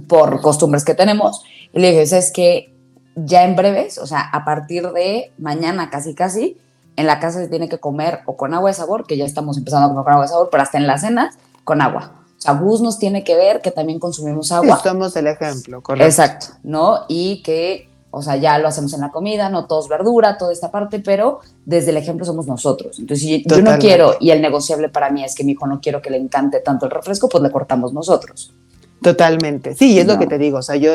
por 0.07 0.41
costumbres 0.41 0.83
que 0.83 0.93
tenemos. 0.93 1.43
Y 1.73 1.79
le 1.79 1.91
dije, 1.91 2.17
es 2.17 2.31
que 2.31 2.73
ya 3.15 3.43
en 3.43 3.55
breves, 3.55 3.97
o 3.97 4.07
sea, 4.07 4.21
a 4.21 4.45
partir 4.45 4.91
de 4.91 5.31
mañana 5.37 5.89
casi 5.89 6.13
casi, 6.13 6.57
en 6.95 7.07
la 7.07 7.19
casa 7.19 7.39
se 7.39 7.49
tiene 7.49 7.67
que 7.67 7.79
comer 7.79 8.19
o 8.25 8.37
con 8.37 8.53
agua 8.53 8.69
de 8.69 8.73
sabor, 8.73 9.05
que 9.05 9.17
ya 9.17 9.25
estamos 9.25 9.57
empezando 9.57 9.87
a 9.87 9.89
comer 9.89 10.03
con 10.03 10.13
agua 10.13 10.25
de 10.25 10.29
sabor, 10.29 10.49
pero 10.51 10.63
hasta 10.63 10.77
en 10.77 10.87
la 10.87 10.97
cena 10.97 11.31
con 11.63 11.81
agua 11.81 12.25
Bus 12.53 12.81
nos 12.81 12.99
tiene 12.99 13.23
que 13.23 13.35
ver 13.35 13.61
que 13.61 13.71
también 13.71 13.99
consumimos 13.99 14.51
agua. 14.51 14.79
somos 14.81 15.15
el 15.15 15.27
ejemplo, 15.27 15.81
correcto. 15.81 16.05
Exacto, 16.05 16.47
¿no? 16.63 17.05
Y 17.07 17.41
que, 17.41 17.89
o 18.11 18.21
sea, 18.21 18.35
ya 18.35 18.57
lo 18.59 18.67
hacemos 18.67 18.93
en 18.93 19.01
la 19.01 19.11
comida, 19.11 19.49
no 19.49 19.65
todos 19.65 19.89
verdura, 19.89 20.37
toda 20.37 20.53
esta 20.53 20.71
parte, 20.71 20.99
pero 20.99 21.39
desde 21.65 21.91
el 21.91 21.97
ejemplo 21.97 22.25
somos 22.25 22.45
nosotros. 22.45 22.99
Entonces, 22.99 23.25
si 23.25 23.43
yo 23.45 23.61
no 23.61 23.77
quiero, 23.77 24.15
y 24.19 24.31
el 24.31 24.41
negociable 24.41 24.89
para 24.89 25.09
mí 25.09 25.23
es 25.23 25.33
que 25.35 25.43
mi 25.43 25.53
hijo 25.53 25.65
no 25.67 25.79
quiero 25.81 26.01
que 26.01 26.09
le 26.09 26.17
encante 26.17 26.59
tanto 26.59 26.85
el 26.85 26.91
refresco, 26.91 27.27
pues 27.29 27.41
le 27.41 27.51
cortamos 27.51 27.93
nosotros. 27.93 28.53
Totalmente. 29.01 29.75
Sí, 29.75 29.99
es 29.99 30.07
lo 30.07 30.17
que 30.17 30.27
te 30.27 30.37
digo. 30.37 30.59
O 30.59 30.61
sea, 30.61 30.75
yo, 30.75 30.93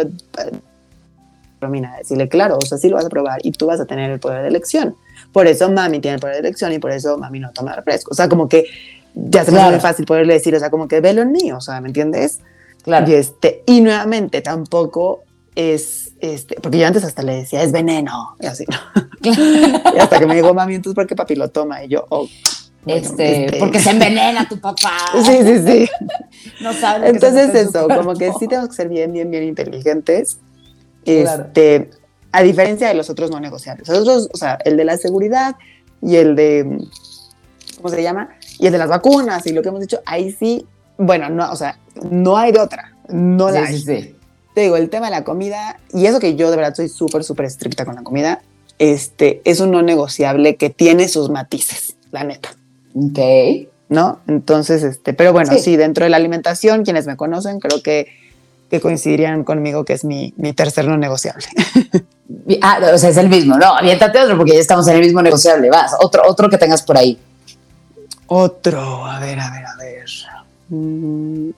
mira, 1.68 1.96
decirle, 1.98 2.28
claro, 2.28 2.58
o 2.58 2.66
sea, 2.66 2.78
sí 2.78 2.88
lo 2.88 2.96
vas 2.96 3.04
a 3.04 3.08
probar 3.08 3.40
y 3.42 3.52
tú 3.52 3.66
vas 3.66 3.80
a 3.80 3.86
tener 3.86 4.10
el 4.10 4.20
poder 4.20 4.42
de 4.42 4.48
elección. 4.48 4.96
Por 5.32 5.46
eso 5.46 5.70
mami 5.70 6.00
tiene 6.00 6.16
el 6.16 6.20
poder 6.20 6.36
de 6.36 6.40
elección 6.40 6.72
y 6.72 6.78
por 6.78 6.90
eso 6.90 7.18
mami 7.18 7.40
no 7.40 7.52
toma 7.52 7.74
refresco. 7.74 8.10
O 8.12 8.14
sea, 8.14 8.28
como 8.28 8.48
que 8.48 8.66
ya 9.14 9.44
se 9.44 9.52
me 9.52 9.60
hace 9.60 9.70
muy 9.70 9.80
fácil 9.80 10.06
poderle 10.06 10.34
decir, 10.34 10.54
o 10.54 10.58
sea, 10.58 10.70
como 10.70 10.88
que 10.88 11.00
velo 11.00 11.22
en 11.22 11.32
mí, 11.32 11.52
o 11.52 11.60
sea, 11.60 11.80
¿me 11.80 11.88
entiendes? 11.88 12.40
Claro. 12.82 13.08
Y, 13.08 13.14
este, 13.14 13.62
y 13.66 13.80
nuevamente 13.80 14.40
tampoco 14.40 15.24
es, 15.54 16.12
este, 16.20 16.56
porque 16.60 16.78
yo 16.78 16.86
antes 16.86 17.04
hasta 17.04 17.22
le 17.22 17.36
decía, 17.36 17.62
es 17.62 17.72
veneno, 17.72 18.36
y 18.40 18.46
así, 18.46 18.64
¿no? 18.68 18.78
y 19.94 19.98
hasta 19.98 20.18
que 20.18 20.26
me 20.26 20.36
dijo, 20.36 20.54
mami, 20.54 20.76
entonces, 20.76 20.94
¿por 20.94 21.06
qué 21.06 21.16
papi 21.16 21.34
lo 21.34 21.48
toma? 21.48 21.84
Y 21.84 21.88
yo, 21.88 22.06
oh, 22.08 22.26
este, 22.86 23.46
este, 23.46 23.58
porque 23.58 23.78
se 23.80 23.90
envenena 23.90 24.48
tu 24.48 24.58
papá. 24.58 24.96
Sí, 25.24 25.38
sí, 25.42 25.58
sí. 25.66 25.90
no 26.60 26.72
sabes. 26.72 27.10
Entonces 27.10 27.54
eso, 27.54 27.88
como 27.88 28.14
que 28.14 28.32
sí 28.38 28.48
tenemos 28.48 28.70
que 28.70 28.76
ser 28.76 28.88
bien, 28.88 29.12
bien, 29.12 29.30
bien 29.30 29.44
inteligentes. 29.44 30.38
Este, 31.04 31.90
a 32.32 32.42
diferencia 32.42 32.88
de 32.88 32.94
los 32.94 33.10
otros 33.10 33.30
no 33.30 33.40
negociables. 33.40 33.88
Los 33.88 33.98
otros, 33.98 34.28
o 34.32 34.36
sea, 34.36 34.58
el 34.64 34.76
de 34.76 34.84
la 34.84 34.96
seguridad 34.96 35.56
y 36.02 36.16
el 36.16 36.36
de, 36.36 36.78
¿cómo 37.76 37.88
se 37.88 38.02
llama? 38.02 38.30
Y 38.58 38.66
el 38.66 38.72
de 38.72 38.78
las 38.78 38.88
vacunas 38.88 39.46
y 39.46 39.52
lo 39.52 39.62
que 39.62 39.68
hemos 39.68 39.80
dicho, 39.80 40.00
ahí 40.06 40.32
sí, 40.32 40.66
bueno, 40.96 41.28
no, 41.28 41.50
o 41.50 41.56
sea, 41.56 41.78
no 42.10 42.36
hay 42.36 42.52
de 42.52 42.60
otra, 42.60 42.94
no 43.08 43.50
la 43.50 43.64
hay. 43.64 44.14
Te 44.54 44.62
digo, 44.62 44.76
el 44.76 44.90
tema 44.90 45.06
de 45.06 45.12
la 45.12 45.24
comida, 45.24 45.78
y 45.92 46.06
eso 46.06 46.18
que 46.18 46.34
yo 46.34 46.50
de 46.50 46.56
verdad 46.56 46.74
soy 46.74 46.88
súper, 46.88 47.24
súper 47.24 47.46
estricta 47.46 47.84
con 47.84 47.94
la 47.94 48.02
comida, 48.02 48.42
este, 48.78 49.42
es 49.44 49.60
un 49.60 49.70
no 49.70 49.82
negociable 49.82 50.56
que 50.56 50.70
tiene 50.70 51.08
sus 51.08 51.30
matices, 51.30 51.96
la 52.10 52.24
neta. 52.24 52.50
Ok. 52.94 53.68
¿No? 53.88 54.20
Entonces, 54.28 54.82
este, 54.82 55.12
pero 55.12 55.32
bueno, 55.32 55.52
sí. 55.58 55.76
dentro 55.76 56.04
de 56.04 56.10
la 56.10 56.16
alimentación, 56.16 56.84
quienes 56.84 57.06
me 57.06 57.16
conocen, 57.16 57.58
creo 57.58 57.82
que, 57.82 58.06
que 58.70 58.80
coincidirían 58.80 59.42
conmigo 59.42 59.84
que 59.84 59.94
es 59.94 60.04
mi, 60.04 60.32
mi 60.36 60.52
tercer 60.52 60.86
no 60.86 60.96
negociable. 60.96 61.44
ah, 62.62 62.80
o 62.94 62.98
sea, 62.98 63.10
es 63.10 63.16
el 63.16 63.28
mismo, 63.28 63.56
no, 63.56 63.76
aviéntate 63.76 64.20
otro 64.20 64.36
porque 64.36 64.52
ya 64.52 64.60
estamos 64.60 64.86
en 64.86 64.96
el 64.96 65.00
mismo 65.00 65.22
negociable, 65.22 65.70
vas, 65.70 65.96
otro, 66.00 66.22
otro 66.24 66.48
que 66.48 66.56
tengas 66.56 66.82
por 66.82 66.96
ahí. 66.96 67.18
Otro, 68.26 69.06
a 69.06 69.18
ver, 69.18 69.40
a 69.40 69.50
ver, 69.50 69.66
a 69.66 69.76
ver. 69.76 70.04
Mm. 70.68 71.50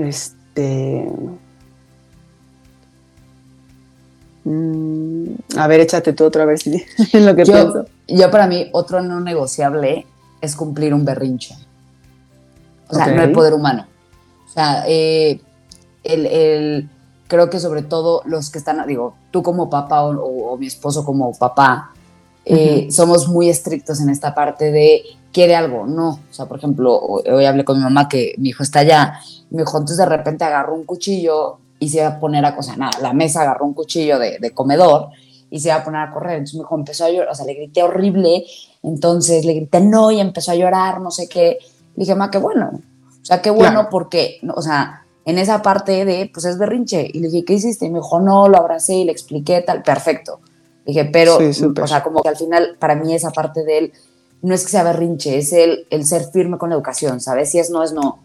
Este. 0.00 1.08
Mm. 4.44 4.97
A 5.58 5.66
ver, 5.66 5.80
échate 5.80 6.12
tú 6.12 6.24
otro 6.24 6.42
a 6.42 6.46
ver 6.46 6.58
si 6.58 6.74
es 7.12 7.22
lo 7.22 7.34
que 7.34 7.44
yo, 7.44 7.52
pienso. 7.52 7.84
Yo, 8.06 8.30
para 8.30 8.46
mí, 8.46 8.68
otro 8.72 9.02
no 9.02 9.20
negociable 9.20 10.06
es 10.40 10.56
cumplir 10.56 10.94
un 10.94 11.04
berrinche. 11.04 11.54
O 12.88 12.94
sea, 12.94 13.08
no 13.08 13.22
el 13.22 13.32
poder 13.32 13.52
humano. 13.52 13.86
O 14.46 14.50
sea, 14.50 14.84
eh, 14.86 15.40
el, 16.04 16.88
creo 17.26 17.50
que 17.50 17.60
sobre 17.60 17.82
todo 17.82 18.22
los 18.24 18.50
que 18.50 18.58
están, 18.58 18.86
digo, 18.86 19.14
tú 19.30 19.42
como 19.42 19.68
papá 19.68 20.04
o 20.04 20.56
mi 20.56 20.66
esposo 20.66 21.04
como 21.04 21.32
papá, 21.32 21.92
eh, 22.50 22.88
somos 22.90 23.28
muy 23.28 23.50
estrictos 23.50 24.00
en 24.00 24.08
esta 24.08 24.34
parte 24.34 24.72
de 24.72 25.02
quiere 25.32 25.54
algo, 25.54 25.86
no. 25.86 26.20
O 26.30 26.32
sea, 26.32 26.46
por 26.46 26.56
ejemplo, 26.56 26.98
hoy 26.98 27.44
hablé 27.44 27.64
con 27.64 27.76
mi 27.76 27.84
mamá 27.84 28.08
que 28.08 28.34
mi 28.38 28.50
hijo 28.50 28.62
está 28.62 28.80
allá, 28.80 29.20
me 29.50 29.62
dijo, 29.62 29.76
entonces 29.76 29.98
de 29.98 30.06
repente 30.06 30.44
agarró 30.44 30.74
un 30.74 30.84
cuchillo 30.84 31.58
y 31.78 31.90
se 31.90 31.98
iba 31.98 32.08
a 32.08 32.20
poner 32.20 32.46
a, 32.46 32.56
o 32.58 32.62
sea, 32.62 32.76
nada, 32.76 32.92
la 33.02 33.12
mesa 33.12 33.42
agarró 33.42 33.66
un 33.66 33.74
cuchillo 33.74 34.18
de, 34.18 34.38
de, 34.38 34.50
comedor 34.52 35.10
y 35.50 35.60
se 35.60 35.68
iba 35.68 35.76
a 35.76 35.84
poner 35.84 36.00
a 36.02 36.10
correr. 36.10 36.32
Entonces 36.32 36.54
mi 36.54 36.60
hijo 36.60 36.76
empezó 36.76 37.04
a 37.04 37.10
llorar, 37.10 37.30
o 37.30 37.34
sea, 37.34 37.46
le 37.46 37.54
grité 37.54 37.82
horrible, 37.82 38.44
entonces 38.82 39.44
le 39.44 39.54
grité 39.54 39.80
no 39.80 40.10
y 40.10 40.20
empezó 40.20 40.52
a 40.52 40.56
llorar, 40.56 41.00
no 41.00 41.10
sé 41.10 41.28
qué. 41.28 41.58
Le 41.96 42.04
dije, 42.04 42.14
ma, 42.14 42.30
qué 42.30 42.38
bueno. 42.38 42.70
O 43.20 43.24
sea, 43.24 43.42
qué 43.42 43.50
bueno 43.50 43.88
porque, 43.90 44.40
o 44.54 44.62
sea, 44.62 45.04
en 45.24 45.38
esa 45.38 45.60
parte 45.60 46.04
de, 46.04 46.30
pues 46.32 46.46
es 46.46 46.58
berrinche. 46.58 47.08
Y 47.12 47.20
le 47.20 47.28
dije, 47.28 47.44
¿qué 47.44 47.54
hiciste? 47.54 47.86
Y 47.86 47.90
me 47.90 47.98
dijo, 47.98 48.20
no, 48.20 48.48
lo 48.48 48.56
abracé 48.56 48.94
y 48.94 49.04
le 49.04 49.12
expliqué 49.12 49.60
tal, 49.60 49.82
perfecto. 49.82 50.40
Dije, 50.86 51.04
pero, 51.04 51.36
o 51.36 51.86
sea, 51.86 52.02
como 52.02 52.22
que 52.22 52.30
al 52.30 52.36
final, 52.36 52.76
para 52.78 52.94
mí 52.94 53.14
esa 53.14 53.30
parte 53.30 53.62
de 53.62 53.78
él, 53.78 53.92
no 54.40 54.54
es 54.54 54.64
que 54.64 54.70
sea 54.70 54.84
berrinche, 54.84 55.36
es 55.36 55.52
el, 55.52 55.86
el 55.90 56.06
ser 56.06 56.24
firme 56.32 56.56
con 56.56 56.70
la 56.70 56.76
educación, 56.76 57.20
¿sabes? 57.20 57.50
Si 57.50 57.58
es 57.58 57.68
no, 57.70 57.82
es 57.82 57.92
no. 57.92 58.20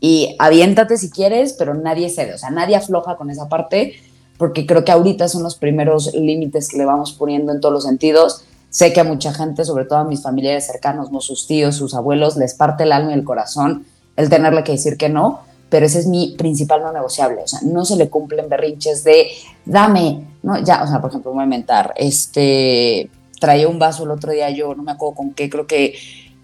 Y 0.00 0.36
aviéntate 0.38 0.98
si 0.98 1.10
quieres, 1.10 1.54
pero 1.54 1.74
nadie 1.74 2.10
cede, 2.10 2.34
o 2.34 2.38
sea, 2.38 2.50
nadie 2.50 2.76
afloja 2.76 3.16
con 3.16 3.30
esa 3.30 3.48
parte, 3.48 3.94
porque 4.38 4.66
creo 4.66 4.84
que 4.84 4.92
ahorita 4.92 5.28
son 5.28 5.42
los 5.42 5.56
primeros 5.56 6.14
límites 6.14 6.68
que 6.68 6.78
le 6.78 6.84
vamos 6.84 7.12
poniendo 7.12 7.52
en 7.52 7.60
todos 7.60 7.72
los 7.72 7.84
sentidos. 7.84 8.44
Sé 8.70 8.92
que 8.92 9.00
a 9.00 9.04
mucha 9.04 9.32
gente, 9.32 9.64
sobre 9.64 9.84
todo 9.84 10.00
a 10.00 10.04
mis 10.04 10.22
familiares 10.22 10.66
cercanos, 10.66 11.10
no 11.10 11.20
sus 11.20 11.46
tíos, 11.46 11.76
sus 11.76 11.94
abuelos, 11.94 12.36
les 12.36 12.54
parte 12.54 12.84
el 12.84 12.92
alma 12.92 13.12
y 13.12 13.14
el 13.14 13.24
corazón 13.24 13.86
el 14.16 14.30
tenerle 14.30 14.64
que 14.64 14.72
decir 14.72 14.96
que 14.96 15.08
no, 15.08 15.40
pero 15.68 15.86
ese 15.86 15.98
es 15.98 16.06
mi 16.06 16.34
principal 16.36 16.82
no 16.82 16.92
negociable. 16.92 17.42
O 17.42 17.46
sea, 17.46 17.60
no 17.62 17.84
se 17.84 17.96
le 17.96 18.08
cumplen 18.08 18.48
berrinches 18.48 19.04
de 19.04 19.28
dame, 19.64 20.26
¿no? 20.42 20.58
Ya, 20.58 20.82
o 20.82 20.86
sea, 20.86 21.00
por 21.00 21.10
ejemplo, 21.10 21.32
voy 21.32 21.42
a 21.42 21.44
inventar, 21.44 21.92
este, 21.96 23.10
traía 23.38 23.68
un 23.68 23.78
vaso 23.78 24.04
el 24.04 24.10
otro 24.10 24.32
día 24.32 24.50
yo, 24.50 24.74
no 24.74 24.82
me 24.82 24.92
acuerdo 24.92 25.16
con 25.16 25.34
qué, 25.34 25.50
creo 25.50 25.66
que, 25.66 25.94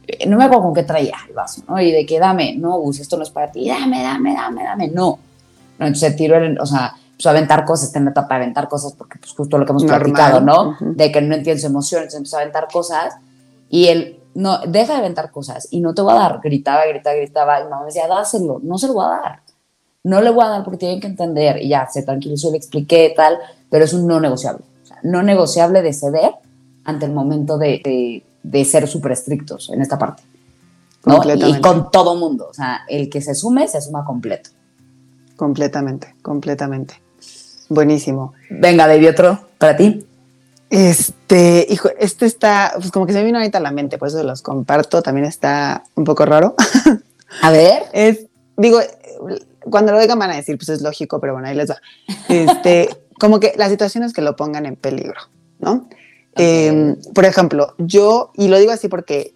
eh, 0.07 0.27
no 0.27 0.37
me 0.37 0.45
acuerdo 0.45 0.65
con 0.65 0.75
qué 0.75 0.83
traía 0.83 1.17
el 1.29 1.35
vaso, 1.35 1.63
¿no? 1.69 1.81
Y 1.81 1.91
de 1.93 2.05
que 2.05 2.19
dame, 2.19 2.55
no, 2.57 2.79
Gus, 2.79 3.01
esto 3.01 3.17
no 3.17 3.23
es 3.23 3.31
para 3.31 3.51
ti, 3.51 3.69
dame, 3.69 4.03
dame, 4.03 4.35
dame, 4.35 4.65
dame, 4.65 4.89
no. 4.89 5.19
no 5.79 5.87
entonces 5.87 6.17
tiró, 6.17 6.37
el, 6.37 6.59
o 6.61 6.67
sea, 6.67 6.95
pues 7.23 7.31
aventar 7.31 7.65
cosas, 7.65 7.87
está 7.87 7.99
en 7.99 8.07
la 8.07 8.11
etapa 8.11 8.35
de 8.35 8.43
aventar 8.43 8.69
cosas, 8.69 8.95
porque 8.95 9.19
pues 9.19 9.33
justo 9.33 9.59
lo 9.59 9.65
que 9.65 9.71
hemos 9.71 9.85
platicado, 9.85 10.41
¿no? 10.41 10.77
De 10.81 11.13
que 11.13 11.21
no 11.23 11.35
entiende 11.35 11.61
su 11.61 11.69
emoción, 11.69 12.03
entonces 12.03 12.19
empezó 12.19 12.37
a 12.37 12.41
aventar 12.41 12.69
cosas 12.71 13.15
y 13.69 13.89
él 13.89 14.21
no, 14.35 14.59
deja 14.67 14.95
de 14.95 14.99
aventar 15.01 15.31
cosas 15.31 15.69
y 15.71 15.81
no 15.81 15.95
te 15.95 16.03
voy 16.03 16.13
a 16.13 16.17
dar. 16.17 16.41
Gritaba, 16.43 16.87
gritaba, 16.87 17.17
gritaba. 17.17 17.61
Y 17.61 17.65
mamá 17.65 17.81
me 17.81 17.87
decía, 17.87 18.09
dáselo, 18.09 18.61
no 18.63 18.79
se 18.79 18.89
lo 18.89 18.95
voy 18.95 19.05
a 19.05 19.09
dar. 19.09 19.41
No 20.05 20.21
le 20.21 20.31
voy 20.31 20.45
a 20.45 20.49
dar 20.49 20.65
porque 20.65 20.79
tienen 20.79 21.01
que 21.01 21.07
entender. 21.07 21.63
Y 21.63 21.69
ya, 21.69 21.87
se 21.89 22.03
tranquilizó, 22.03 22.51
le 22.51 22.57
expliqué 22.57 23.13
tal, 23.17 23.39
pero 23.71 23.85
es 23.85 23.93
un 23.93 24.07
no 24.07 24.21
negociable. 24.21 24.65
O 24.83 24.87
sea, 24.87 24.99
no 25.03 25.23
negociable 25.23 25.83
de 25.83 25.93
ceder 25.93 26.33
ante 26.85 27.07
el 27.07 27.13
momento 27.13 27.59
de, 27.59 28.25
de, 28.43 28.65
ser 28.65 28.89
súper 28.89 29.13
estrictos 29.13 29.71
en 29.71 29.81
esta 29.81 29.99
parte. 29.99 30.23
¿no? 31.05 31.21
Y 31.25 31.61
con 31.61 31.91
todo 31.91 32.17
mundo. 32.17 32.49
O 32.51 32.55
sea, 32.55 32.83
el 32.89 33.09
que 33.09 33.21
se 33.21 33.35
sume, 33.35 33.69
se 33.69 33.81
suma 33.81 34.05
completo. 34.05 34.51
Completamente, 35.37 36.15
completamente. 36.23 37.02
Buenísimo. 37.73 38.35
Venga, 38.51 38.87
David, 38.87 39.11
otro 39.11 39.39
para 39.57 39.77
ti. 39.77 40.05
Este, 40.69 41.67
hijo, 41.71 41.89
este 41.99 42.27
está, 42.27 42.73
pues 42.77 42.91
como 42.91 43.07
que 43.07 43.13
se 43.13 43.19
me 43.21 43.25
vino 43.25 43.39
ahorita 43.39 43.59
a 43.59 43.63
la 43.63 43.71
mente, 43.71 43.99
por 43.99 44.09
eso 44.09 44.23
los 44.23 44.43
comparto, 44.43 45.03
también 45.03 45.27
está 45.27 45.85
un 45.95 46.05
poco 46.05 46.27
raro. 46.27 46.55
A 47.41 47.51
ver. 47.51 47.85
Es, 47.93 48.27
digo, 48.57 48.81
cuando 49.61 49.93
lo 49.93 50.01
digan 50.01 50.19
van 50.19 50.31
a 50.31 50.37
decir, 50.37 50.57
pues 50.59 50.69
es 50.69 50.83
lógico, 50.83 51.19
pero 51.21 51.33
bueno, 51.33 51.49
ahí 51.49 51.55
les 51.55 51.71
va. 51.71 51.77
Este, 52.29 52.91
como 53.19 53.41
que 53.41 53.55
las 53.57 53.71
situaciones 53.71 54.13
que 54.13 54.21
lo 54.21 54.37
pongan 54.37 54.67
en 54.67 54.77
peligro, 54.77 55.21
¿no? 55.61 55.89
Em, 56.35 56.97
por 57.15 57.25
ejemplo, 57.25 57.75
yo, 57.79 58.33
y 58.35 58.49
lo 58.49 58.59
digo 58.59 58.73
así 58.73 58.89
porque, 58.89 59.35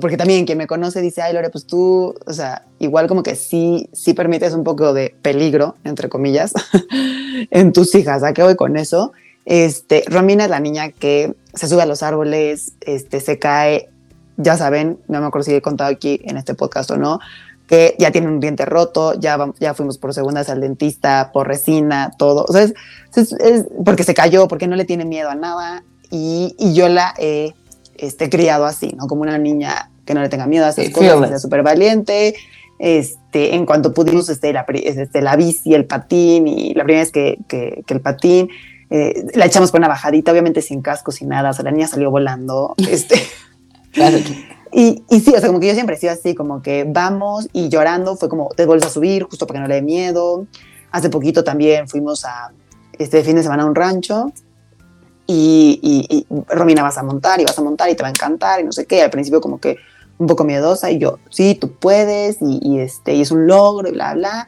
porque 0.00 0.16
también 0.16 0.46
quien 0.46 0.58
me 0.58 0.66
conoce 0.66 1.00
dice, 1.00 1.22
ay 1.22 1.34
Lore, 1.34 1.50
pues 1.50 1.66
tú, 1.66 2.14
o 2.26 2.32
sea, 2.32 2.64
igual 2.78 3.08
como 3.08 3.22
que 3.22 3.36
sí, 3.36 3.88
sí 3.92 4.14
permites 4.14 4.54
un 4.54 4.64
poco 4.64 4.94
de 4.94 5.14
peligro, 5.22 5.76
entre 5.84 6.08
comillas, 6.08 6.54
en 7.50 7.72
tus 7.72 7.94
hijas, 7.94 8.22
¿a 8.22 8.32
qué 8.32 8.42
voy 8.42 8.56
con 8.56 8.76
eso? 8.76 9.12
Este, 9.44 10.04
Romina 10.06 10.44
es 10.44 10.50
la 10.50 10.60
niña 10.60 10.90
que 10.90 11.34
se 11.52 11.68
sube 11.68 11.82
a 11.82 11.86
los 11.86 12.02
árboles, 12.02 12.72
este, 12.80 13.20
se 13.20 13.38
cae, 13.38 13.90
ya 14.38 14.56
saben, 14.56 14.98
no 15.08 15.20
me 15.20 15.26
acuerdo 15.26 15.44
si 15.44 15.54
he 15.54 15.60
contado 15.60 15.90
aquí 15.90 16.20
en 16.24 16.38
este 16.38 16.54
podcast 16.54 16.90
o 16.90 16.96
no, 16.96 17.20
que 17.66 17.94
ya 17.98 18.10
tiene 18.10 18.28
un 18.28 18.40
diente 18.40 18.64
roto, 18.64 19.18
ya, 19.18 19.38
ya 19.60 19.74
fuimos 19.74 19.98
por 19.98 20.14
segundas 20.14 20.48
al 20.48 20.60
dentista, 20.60 21.30
por 21.32 21.48
resina, 21.48 22.12
todo. 22.18 22.44
O 22.48 22.52
sea, 22.52 22.62
es, 22.62 22.74
porque 23.84 24.04
se 24.04 24.14
cayó, 24.14 24.48
porque 24.48 24.66
no 24.66 24.76
le 24.76 24.84
tiene 24.84 25.04
miedo 25.04 25.30
a 25.30 25.34
nada. 25.34 25.82
Y, 26.10 26.54
y 26.58 26.74
yo 26.74 26.90
la 26.90 27.14
he 27.18 27.54
este, 28.02 28.28
criado 28.28 28.64
así, 28.64 28.92
¿no? 28.96 29.06
Como 29.06 29.22
una 29.22 29.38
niña 29.38 29.90
que 30.04 30.12
no 30.12 30.20
le 30.20 30.28
tenga 30.28 30.46
miedo 30.46 30.66
a 30.66 30.70
esas 30.70 30.90
cosas, 30.90 31.20
que 31.20 31.28
sea 31.28 31.38
súper 31.38 31.62
valiente. 31.62 32.34
Este, 32.80 33.54
en 33.54 33.64
cuanto 33.64 33.94
pudimos, 33.94 34.28
este, 34.28 34.52
la, 34.52 34.66
este, 34.68 35.22
la 35.22 35.36
bici, 35.36 35.72
el 35.72 35.84
patín, 35.84 36.48
y 36.48 36.74
la 36.74 36.82
primera 36.82 37.04
vez 37.04 37.12
que, 37.12 37.38
que, 37.46 37.84
el 37.86 38.00
patín, 38.00 38.50
eh, 38.90 39.24
la 39.34 39.46
echamos 39.46 39.70
por 39.70 39.78
una 39.78 39.86
bajadita, 39.86 40.32
obviamente 40.32 40.62
sin 40.62 40.82
casco, 40.82 41.12
sin 41.12 41.28
nada, 41.28 41.50
o 41.50 41.52
sea, 41.52 41.64
la 41.64 41.70
niña 41.70 41.86
salió 41.86 42.10
volando. 42.10 42.74
Este, 42.90 43.22
claro. 43.92 44.18
Y, 44.72 45.04
y, 45.08 45.20
sí, 45.20 45.32
o 45.36 45.38
sea, 45.38 45.46
como 45.46 45.60
que 45.60 45.68
yo 45.68 45.74
siempre 45.74 45.94
he 45.94 45.98
sido 45.98 46.12
así, 46.12 46.34
como 46.34 46.60
que 46.60 46.84
vamos 46.84 47.48
y 47.52 47.68
llorando, 47.68 48.16
fue 48.16 48.28
como 48.28 48.48
te 48.48 48.66
vuelves 48.66 48.86
a 48.86 48.90
subir 48.90 49.22
justo 49.22 49.46
porque 49.46 49.60
no 49.60 49.68
le 49.68 49.76
dé 49.76 49.82
miedo. 49.82 50.48
Hace 50.90 51.08
poquito 51.08 51.44
también 51.44 51.88
fuimos 51.88 52.24
a, 52.24 52.50
este 52.98 53.22
fin 53.22 53.36
de 53.36 53.44
semana 53.44 53.62
a 53.62 53.66
un 53.66 53.76
rancho 53.76 54.32
y, 55.32 56.06
y, 56.08 56.26
Romina 56.48 56.82
vas 56.82 56.98
a 56.98 57.02
montar 57.02 57.40
y 57.40 57.44
vas 57.44 57.58
a 57.58 57.62
montar 57.62 57.88
y 57.90 57.94
te 57.94 58.02
va 58.02 58.08
a 58.08 58.12
encantar 58.12 58.60
y 58.60 58.64
no 58.64 58.72
sé 58.72 58.86
qué. 58.86 59.02
Al 59.02 59.10
principio 59.10 59.40
como 59.40 59.58
que 59.58 59.76
un 60.18 60.26
poco 60.26 60.44
miedosa 60.44 60.90
y 60.90 60.98
yo, 60.98 61.18
sí, 61.30 61.54
tú 61.54 61.72
puedes 61.72 62.38
y, 62.40 62.78
este, 62.78 63.14
y 63.14 63.22
es 63.22 63.30
un 63.30 63.46
logro 63.46 63.88
y 63.88 63.92
bla, 63.92 64.14
bla. 64.14 64.46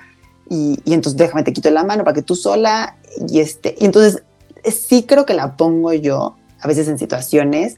Y, 0.49 0.79
y, 0.85 0.95
entonces 0.95 1.17
déjame, 1.17 1.43
te 1.43 1.53
quito 1.53 1.71
la 1.71 1.85
mano 1.85 2.05
para 2.05 2.15
que 2.15 2.23
tú 2.23 2.35
sola 2.35 2.97
y 3.29 3.41
este, 3.41 3.75
y 3.79 3.87
entonces 3.87 4.23
sí 4.65 5.05
creo 5.05 5.27
que 5.27 5.35
la 5.35 5.57
pongo 5.57 5.93
yo 5.93 6.37
a 6.61 6.69
veces 6.69 6.89
en 6.89 6.99
situaciones 6.99 7.77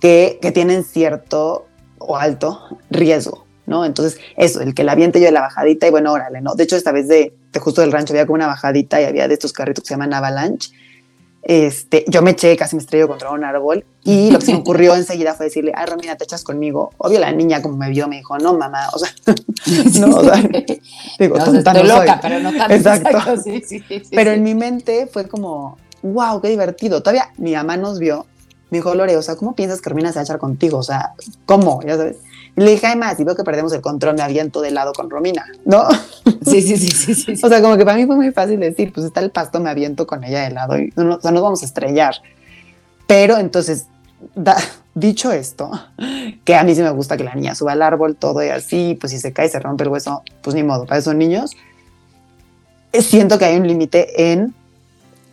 que, 0.00 0.38
que 0.40 0.52
tienen 0.52 0.84
cierto 0.84 1.66
o 1.98 2.16
alto 2.16 2.78
riesgo, 2.90 3.46
¿no? 3.66 3.84
Entonces, 3.84 4.20
eso, 4.36 4.60
el 4.60 4.74
que 4.74 4.84
la 4.84 4.92
aviente 4.92 5.20
yo 5.20 5.26
de 5.26 5.32
la 5.32 5.40
bajadita 5.40 5.86
y 5.86 5.90
bueno, 5.90 6.12
órale, 6.12 6.40
¿no? 6.40 6.54
De 6.54 6.64
hecho, 6.64 6.76
esta 6.76 6.92
vez 6.92 7.08
de, 7.08 7.34
justo 7.60 7.80
del 7.80 7.92
rancho 7.92 8.12
había 8.12 8.26
como 8.26 8.36
una 8.36 8.46
bajadita 8.46 9.00
y 9.00 9.04
había 9.04 9.28
de 9.28 9.34
estos 9.34 9.52
carritos 9.52 9.82
que 9.82 9.88
se 9.88 9.94
llaman 9.94 10.14
avalanche. 10.14 10.70
Este, 11.42 12.04
yo 12.08 12.20
me 12.20 12.32
eché, 12.32 12.56
casi 12.56 12.76
me 12.76 12.82
estrellé 12.82 13.06
contra 13.06 13.30
un 13.30 13.44
árbol 13.44 13.84
y 14.04 14.30
lo 14.30 14.38
que 14.38 14.46
se 14.46 14.52
me 14.52 14.58
ocurrió 14.58 14.94
enseguida 14.96 15.34
fue 15.34 15.46
decirle, 15.46 15.72
ay, 15.74 15.86
Romina, 15.86 16.16
te 16.16 16.24
echas 16.24 16.42
conmigo. 16.42 16.90
Obvio, 16.98 17.20
la 17.20 17.32
niña 17.32 17.62
como 17.62 17.76
me 17.76 17.88
vio 17.90 18.08
me 18.08 18.16
dijo, 18.16 18.38
no, 18.38 18.54
mamá, 18.54 18.88
o 18.92 18.98
sea, 18.98 19.08
no, 20.00 20.16
o 20.16 20.24
sea, 20.24 20.42
digo, 21.18 21.38
no, 21.38 21.58
estoy 21.58 21.86
loca, 21.86 22.18
pero 22.20 22.40
no 22.40 22.52
tanto. 22.52 22.74
Exacto. 22.74 23.42
Sí, 23.42 23.62
sí, 23.64 23.82
sí, 23.88 24.02
pero 24.10 24.32
en 24.32 24.42
mi 24.42 24.54
mente 24.54 25.06
fue 25.06 25.28
como, 25.28 25.78
wow, 26.02 26.40
qué 26.40 26.48
divertido. 26.48 27.02
Todavía 27.02 27.30
mi 27.36 27.54
mamá 27.54 27.76
nos 27.76 27.98
vio 27.98 28.26
me 28.70 28.78
dijo, 28.78 28.94
Lore, 28.94 29.16
o 29.16 29.22
sea, 29.22 29.36
¿cómo 29.36 29.54
piensas 29.54 29.80
que 29.80 29.88
Romina 29.88 30.10
se 30.10 30.16
va 30.16 30.20
a 30.20 30.24
echar 30.24 30.38
contigo? 30.38 30.78
O 30.78 30.82
sea, 30.82 31.14
¿cómo? 31.46 31.80
Ya 31.86 31.96
sabes. 31.96 32.18
Le 32.58 32.72
dije, 32.72 32.88
además, 32.88 33.16
si 33.16 33.22
veo 33.22 33.36
que 33.36 33.44
perdemos 33.44 33.72
el 33.72 33.80
control, 33.80 34.16
me 34.16 34.22
aviento 34.22 34.60
de 34.60 34.72
lado 34.72 34.92
con 34.92 35.08
Romina, 35.08 35.44
¿no? 35.64 35.86
Sí, 36.44 36.62
sí, 36.62 36.78
sí, 36.78 36.88
sí, 36.88 37.14
sí, 37.14 37.44
O 37.44 37.48
sea, 37.48 37.60
como 37.60 37.76
que 37.76 37.84
para 37.84 37.98
mí 37.98 38.06
fue 38.06 38.16
muy 38.16 38.30
fácil 38.32 38.58
decir, 38.58 38.92
pues 38.92 39.04
está 39.04 39.20
el 39.20 39.30
pasto, 39.30 39.60
me 39.60 39.68
aviento 39.68 40.06
con 40.06 40.24
ella 40.24 40.42
de 40.42 40.50
lado 40.50 40.78
y 40.78 40.92
no, 40.96 41.16
o 41.16 41.20
sea, 41.20 41.30
nos 41.30 41.42
vamos 41.42 41.62
a 41.62 41.66
estrellar. 41.66 42.14
Pero 43.06 43.36
entonces, 43.36 43.86
dicho 44.94 45.30
esto, 45.30 45.70
que 46.44 46.54
a 46.56 46.64
mí 46.64 46.74
sí 46.74 46.80
me 46.82 46.90
gusta 46.90 47.16
que 47.16 47.24
la 47.24 47.34
niña 47.34 47.54
suba 47.54 47.72
al 47.72 47.82
árbol, 47.82 48.16
todo 48.16 48.42
y 48.42 48.48
así, 48.48 48.96
pues 48.98 49.12
si 49.12 49.18
se 49.18 49.32
cae, 49.32 49.48
se 49.48 49.60
rompe 49.60 49.84
el 49.84 49.90
hueso, 49.90 50.22
pues 50.42 50.56
ni 50.56 50.62
modo, 50.62 50.86
para 50.86 50.98
esos 50.98 51.14
niños. 51.14 51.54
Siento 52.92 53.38
que 53.38 53.44
hay 53.44 53.56
un 53.56 53.68
límite 53.68 54.32
en 54.32 54.54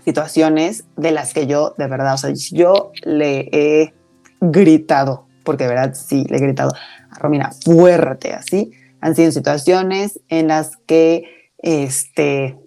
situaciones 0.03 0.83
de 0.97 1.11
las 1.11 1.33
que 1.33 1.47
yo, 1.47 1.73
de 1.77 1.87
verdad, 1.87 2.15
o 2.15 2.17
sea, 2.17 2.31
yo 2.51 2.91
le 3.03 3.49
he 3.51 3.93
gritado, 4.41 5.25
porque 5.45 5.63
de 5.63 5.69
verdad 5.69 5.93
sí, 5.93 6.25
le 6.29 6.37
he 6.37 6.39
gritado 6.41 6.71
a 7.09 7.19
Romina 7.19 7.51
fuerte, 7.51 8.33
así. 8.33 8.71
Han 8.99 9.15
sido 9.15 9.31
situaciones 9.31 10.19
en 10.29 10.49
las 10.49 10.77
que, 10.85 11.51
este, 11.59 12.57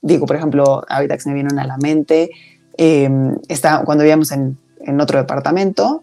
digo, 0.00 0.26
por 0.26 0.36
ejemplo, 0.36 0.82
ahorita 0.88 1.14
que 1.14 1.20
se 1.20 1.28
me 1.28 1.34
vienen 1.34 1.58
a 1.58 1.66
la 1.66 1.76
mente, 1.76 2.30
em, 2.76 3.36
está, 3.48 3.82
cuando 3.84 4.02
vivíamos 4.02 4.32
en, 4.32 4.58
en 4.80 5.00
otro 5.00 5.18
departamento, 5.18 6.02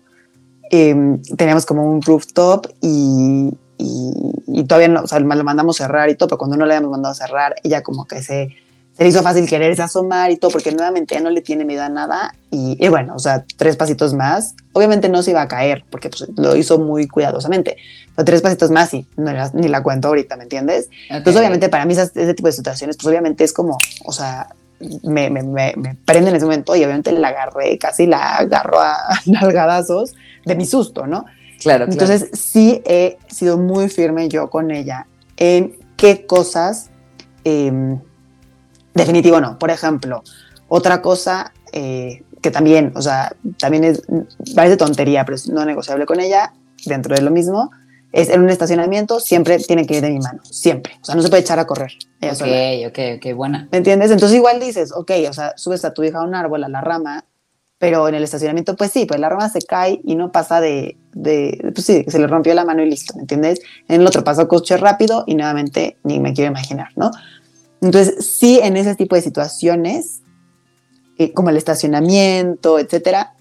em, 0.72 1.22
teníamos 1.36 1.66
como 1.66 1.84
un 1.92 2.02
rooftop 2.02 2.68
y, 2.82 3.52
y, 3.78 4.64
todavía 4.66 4.90
no, 4.90 5.02
o 5.02 5.08
sea, 5.08 5.20
lo 5.20 5.26
mandamos 5.26 5.78
cerrar 5.78 6.10
y 6.10 6.16
todo, 6.16 6.30
pero 6.30 6.38
cuando 6.38 6.58
no 6.58 6.66
le 6.66 6.76
habíamos 6.76 6.92
mandado 6.92 7.16
cerrar, 7.16 7.56
ella 7.64 7.82
como 7.82 8.06
que 8.06 8.22
se 8.22 8.56
se 9.00 9.06
le 9.06 9.12
hizo 9.12 9.24
fácil 9.24 9.48
quererse 9.48 9.82
asomar 9.82 10.30
y 10.30 10.36
todo, 10.36 10.52
porque 10.52 10.74
nuevamente 10.74 11.16
ya 11.16 11.22
no 11.22 11.30
le 11.30 11.40
tiene 11.40 11.64
miedo 11.64 11.84
a 11.84 11.88
nada. 11.88 12.36
Y, 12.52 12.86
bueno, 12.90 13.16
o 13.16 13.20
sea, 13.20 13.46
tres 13.56 13.78
pasitos 13.78 14.14
más. 14.14 14.56
Obviamente 14.74 15.08
no 15.08 15.24
se 15.24 15.32
iba 15.32 15.42
a 15.42 15.48
caer, 15.48 15.86
porque 15.90 16.10
pues, 16.10 16.28
lo 16.36 16.54
hizo 16.58 16.80
muy 16.80 17.08
cuidadosamente. 17.08 17.78
Pero 18.14 18.26
tres 18.26 18.42
pasitos 18.42 18.72
más 18.72 18.94
y 18.94 19.08
no 19.16 19.32
ni 19.54 19.70
la 19.70 19.84
cuento 19.84 20.10
ahorita, 20.10 20.36
¿me 20.36 20.44
entiendes? 20.44 20.90
Entonces, 21.10 21.40
obviamente, 21.40 21.70
para 21.70 21.86
mí 21.86 21.94
ese 21.94 22.34
tipo 22.34 22.48
de 22.48 22.52
situaciones, 22.52 22.98
pues 22.98 23.08
obviamente 23.08 23.46
es 23.46 23.54
como, 23.54 23.78
o 24.04 24.12
sea, 24.12 24.50
me, 25.04 25.30
me, 25.30 25.44
me, 25.44 25.74
me 25.78 25.96
prende 25.96 26.32
en 26.32 26.36
ese 26.36 26.44
momento 26.44 26.76
y 26.76 26.84
obviamente 26.84 27.14
la 27.14 27.30
agarré, 27.30 27.78
casi 27.78 28.06
la 28.06 28.36
agarro 28.36 28.82
a 28.82 28.98
nalgadazos 29.28 30.14
de 30.44 30.56
mi 30.56 30.66
susto, 30.66 31.08
¿no? 31.08 31.24
Claro, 31.62 31.86
Entonces, 31.86 32.32
sí 32.34 32.82
he 32.84 33.18
sido 33.30 33.58
muy 33.58 33.88
firme 33.88 34.28
yo 34.28 34.50
con 34.50 34.72
ella 34.72 35.08
en 35.38 35.78
qué 35.96 36.26
cosas... 36.26 36.90
Eh, 37.46 37.98
Definitivo 39.00 39.40
no. 39.40 39.58
Por 39.58 39.72
ejemplo, 39.72 40.24
otra 40.68 41.02
cosa 41.02 41.54
eh, 41.72 42.24
que 42.42 42.52
también, 42.52 42.92
o 42.96 43.02
sea, 43.02 43.36
también 43.58 43.84
es, 43.84 44.02
parece 44.56 44.78
tontería, 44.78 45.26
pero 45.26 45.36
es 45.36 45.48
no 45.48 45.66
negociable 45.66 46.06
con 46.06 46.20
ella, 46.20 46.54
dentro 46.86 47.16
de 47.16 47.22
lo 47.22 47.32
mismo, 47.32 47.72
es 48.12 48.30
en 48.30 48.42
un 48.42 48.50
estacionamiento 48.50 49.20
siempre 49.20 49.58
tiene 49.60 49.86
que 49.86 49.96
ir 49.96 50.02
de 50.02 50.10
mi 50.10 50.20
mano, 50.20 50.42
siempre. 50.44 50.94
O 51.02 51.06
sea, 51.06 51.16
no 51.16 51.22
se 51.22 51.30
puede 51.30 51.42
echar 51.42 51.60
a 51.60 51.68
correr. 51.68 51.92
ok, 52.22 52.88
ok, 52.88 53.00
ok, 53.18 53.36
buena. 53.36 53.68
¿Me 53.72 53.78
entiendes? 53.78 54.12
Entonces 54.12 54.36
igual 54.36 54.60
dices, 54.60 54.92
ok, 54.94 55.12
o 55.30 55.34
sea, 55.34 55.54
subes 55.58 55.86
a 55.86 55.94
tu 55.94 56.04
hija 56.04 56.20
a 56.20 56.24
un 56.24 56.36
árbol, 56.36 56.64
a 56.64 56.70
la 56.70 56.82
rama, 56.82 57.26
pero 57.78 58.08
en 58.10 58.16
el 58.16 58.24
estacionamiento, 58.24 58.76
pues 58.76 58.92
sí, 58.92 59.06
pues 59.06 59.20
la 59.20 59.30
rama 59.30 59.48
se 59.50 59.62
cae 59.62 60.02
y 60.04 60.16
no 60.16 60.32
pasa 60.32 60.60
de, 60.60 60.98
de 61.14 61.72
pues 61.74 61.86
sí, 61.86 62.04
se 62.08 62.20
le 62.20 62.28
rompió 62.28 62.54
la 62.54 62.66
mano 62.66 62.82
y 62.82 62.90
listo, 62.90 63.14
¿me 63.16 63.22
entiendes? 63.22 63.62
En 63.88 64.02
el 64.02 64.08
otro 64.08 64.24
pasa 64.24 64.48
coche 64.48 64.76
rápido 64.76 65.24
y 65.28 65.36
nuevamente 65.36 65.98
ni 66.04 66.20
me 66.20 66.34
quiero 66.34 66.52
imaginar, 66.52 66.90
¿no? 66.96 67.12
Entonces, 67.82 68.26
sí, 68.26 68.60
en 68.62 68.78
ese 68.78 68.96
tipo 68.96 69.16
de 69.16 69.22
situaciones, 69.22 70.22
eh, 71.18 71.34
como 71.34 71.50
el 71.50 71.58
estacionamiento, 71.58 72.80
etcétera, 72.80 73.36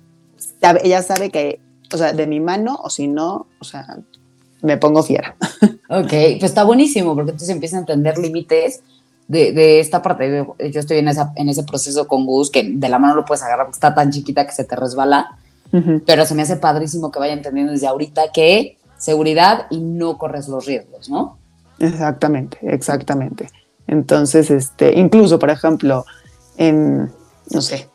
ella 0.83 1.03
sabe 1.03 1.31
que, 1.31 1.61
o 1.93 1.97
sea, 1.97 2.13
de 2.13 2.27
mi 2.27 2.41
mano, 2.41 2.79
o 2.83 2.91
si 2.91 3.09
no, 3.09 3.47
o 3.61 3.65
sea, 3.65 3.99
me 4.63 4.77
pongo 4.77 5.03
fiera. 5.03 5.37
Ok, 5.91 6.11
pues 6.11 6.43
está 6.43 6.65
buenísimo, 6.65 7.15
porque 7.15 7.31
entonces 7.31 7.49
empieza 7.49 7.79
a 7.79 7.81
entender 7.81 8.19
límites 8.19 8.83
de, 9.27 9.81
esta 9.81 10.03
parte. 10.03 10.47
Yo 10.71 10.81
estoy 10.81 10.99
en, 10.99 11.09
esa, 11.09 11.33
en 11.35 11.49
ese 11.49 11.63
proceso 11.63 12.07
con 12.07 12.27
Gus, 12.27 12.51
que 12.51 12.63
de 12.63 12.89
la 12.91 12.99
mano 12.99 13.15
lo 13.15 13.25
puedes 13.25 13.43
agarrar 13.43 13.65
porque 13.65 13.77
está 13.77 13.95
tan 13.95 14.11
chiquita 14.11 14.47
que 14.47 14.53
se 14.53 14.65
te 14.65 14.77
resbala, 14.77 15.39
pero 16.05 16.27
se 16.27 16.35
me 16.35 16.43
hace 16.43 16.57
padrísimo 16.57 17.11
que 17.11 17.19
vaya 17.19 17.33
entendiendo 17.33 17.73
desde 17.73 17.87
ahorita 17.87 18.33
que 18.35 18.77
seguridad 18.99 19.67
y 19.71 19.81
no 19.81 20.19
corres 20.19 20.47
los 20.49 20.67
riesgos, 20.67 21.09
¿no? 21.09 21.39
Exactamente, 21.79 22.59
exactamente. 22.63 23.49
Entonces, 23.89 24.51
este, 24.51 24.97
incluso, 24.97 25.39
por 25.39 25.51
ejemplo, 25.51 26.05
en, 26.57 27.11
no 27.51 27.63
sé, 27.63 27.89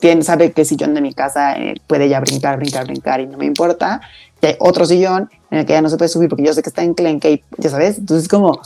tiene, 0.00 0.22
sabe 0.22 0.52
que 0.52 0.64
sillón 0.64 0.92
de 0.94 1.00
mi 1.00 1.14
casa 1.14 1.56
eh, 1.56 1.74
puede 1.86 2.08
ya 2.08 2.20
brincar, 2.20 2.58
brincar, 2.58 2.84
brincar 2.84 3.20
y 3.20 3.26
no 3.26 3.38
me 3.38 3.46
importa. 3.46 4.00
Y 4.42 4.46
hay 4.46 4.56
otro 4.58 4.84
sillón 4.84 5.30
en 5.50 5.60
el 5.60 5.66
que 5.66 5.72
ya 5.72 5.82
no 5.82 5.88
se 5.88 5.96
puede 5.96 6.08
subir 6.08 6.28
porque 6.28 6.44
yo 6.44 6.52
sé 6.52 6.62
que 6.62 6.68
está 6.68 6.82
en 6.82 6.94
clenque 6.94 7.30
y 7.30 7.44
ya 7.58 7.70
sabes. 7.70 7.98
Entonces, 7.98 8.28
como, 8.28 8.60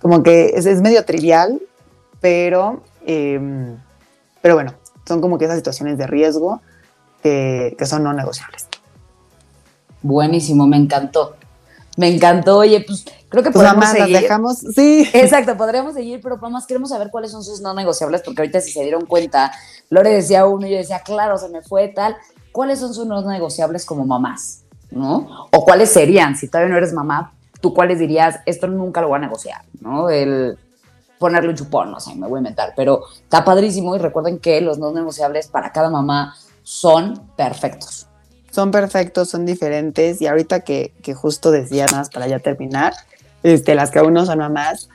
como 0.00 0.22
que 0.22 0.52
es, 0.54 0.66
es 0.66 0.82
medio 0.82 1.04
trivial, 1.04 1.60
pero, 2.20 2.82
em, 3.06 3.76
pero 4.42 4.54
bueno, 4.54 4.74
son 5.08 5.22
como 5.22 5.38
que 5.38 5.46
esas 5.46 5.56
situaciones 5.56 5.96
de 5.96 6.06
riesgo 6.06 6.60
que, 7.22 7.74
que 7.78 7.86
son 7.86 8.04
no 8.04 8.12
negociables. 8.12 8.68
Buenísimo, 10.02 10.66
me 10.66 10.76
encantó. 10.76 11.36
Me 11.96 12.08
encantó. 12.08 12.58
Oye, 12.58 12.84
pues 12.86 13.04
creo 13.28 13.42
que 13.42 13.50
pues 13.50 13.64
podemos 13.64 13.88
seguir. 13.90 14.20
dejamos, 14.20 14.58
sí. 14.58 15.08
Exacto, 15.12 15.56
podríamos 15.56 15.94
seguir, 15.94 16.20
pero 16.22 16.36
más 16.50 16.66
queremos 16.66 16.90
saber 16.90 17.10
cuáles 17.10 17.30
son 17.30 17.44
sus 17.44 17.60
no 17.60 17.74
negociables, 17.74 18.22
porque 18.24 18.42
ahorita 18.42 18.60
si 18.60 18.72
se 18.72 18.82
dieron 18.82 19.06
cuenta, 19.06 19.52
Lore 19.90 20.10
decía 20.10 20.46
uno 20.46 20.66
y 20.66 20.70
yo 20.70 20.76
decía, 20.76 21.00
claro, 21.00 21.38
se 21.38 21.48
me 21.48 21.62
fue 21.62 21.88
tal. 21.88 22.16
¿Cuáles 22.50 22.80
son 22.80 22.92
sus 22.94 23.06
no 23.06 23.22
negociables 23.22 23.84
como 23.84 24.04
mamás? 24.06 24.64
¿No? 24.90 25.48
O 25.52 25.64
cuáles 25.64 25.90
serían, 25.90 26.36
si 26.36 26.48
todavía 26.48 26.70
no 26.70 26.76
eres 26.76 26.92
mamá, 26.92 27.32
tú 27.62 27.72
cuáles 27.72 27.98
dirías, 27.98 28.40
esto 28.44 28.66
nunca 28.66 29.00
lo 29.00 29.08
voy 29.08 29.16
a 29.16 29.20
negociar, 29.20 29.62
¿no? 29.80 30.10
El 30.10 30.58
ponerle 31.18 31.50
un 31.50 31.56
chupón, 31.56 31.90
no 31.90 32.00
sé, 32.00 32.14
me 32.16 32.26
voy 32.26 32.38
a 32.38 32.40
inventar, 32.40 32.74
pero 32.76 33.04
está 33.14 33.44
padrísimo 33.44 33.94
y 33.94 33.98
recuerden 33.98 34.38
que 34.38 34.60
los 34.60 34.78
no 34.78 34.92
negociables 34.92 35.46
para 35.46 35.72
cada 35.72 35.88
mamá 35.88 36.34
son 36.62 37.28
perfectos. 37.36 38.08
Son 38.52 38.70
perfectos, 38.70 39.30
son 39.30 39.44
diferentes 39.44 40.22
y 40.22 40.28
ahorita 40.28 40.60
que, 40.60 40.92
que 41.02 41.14
justo 41.14 41.50
decía 41.50 41.86
más 41.90 42.10
para 42.10 42.28
ya 42.28 42.38
terminar, 42.38 42.94
este, 43.42 43.74
las 43.74 43.90
que 43.90 43.98
aún 43.98 44.12
no 44.12 44.24
son 44.24 44.38
mamás, 44.38 44.88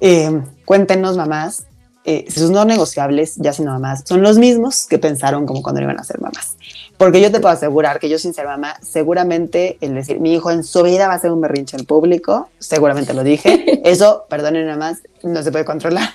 eh, 0.00 0.42
cuéntenos 0.64 1.16
mamás 1.16 1.66
eh, 2.04 2.24
sus 2.30 2.50
no 2.50 2.64
negociables, 2.64 3.36
ya 3.36 3.52
sin 3.52 3.66
mamás, 3.66 4.04
son 4.06 4.22
los 4.22 4.38
mismos 4.38 4.86
que 4.88 4.98
pensaron 4.98 5.44
como 5.44 5.62
cuando 5.62 5.82
iban 5.82 6.00
a 6.00 6.04
ser 6.04 6.18
mamás. 6.18 6.56
Porque 6.96 7.20
yo 7.20 7.30
te 7.30 7.40
puedo 7.40 7.54
asegurar 7.54 8.00
que 8.00 8.08
yo 8.08 8.18
sin 8.18 8.32
ser 8.32 8.46
mamá, 8.46 8.76
seguramente 8.80 9.76
el 9.82 9.94
decir, 9.94 10.18
mi 10.18 10.32
hijo 10.32 10.50
en 10.50 10.64
su 10.64 10.82
vida 10.82 11.08
va 11.08 11.14
a 11.14 11.18
ser 11.18 11.30
un 11.30 11.42
berrinche 11.42 11.76
en 11.76 11.84
público, 11.84 12.48
seguramente 12.58 13.12
lo 13.12 13.22
dije, 13.22 13.82
eso, 13.84 14.24
perdonen 14.30 14.64
nada 14.64 14.78
más, 14.78 15.02
no 15.22 15.42
se 15.42 15.52
puede 15.52 15.66
controlar. 15.66 16.08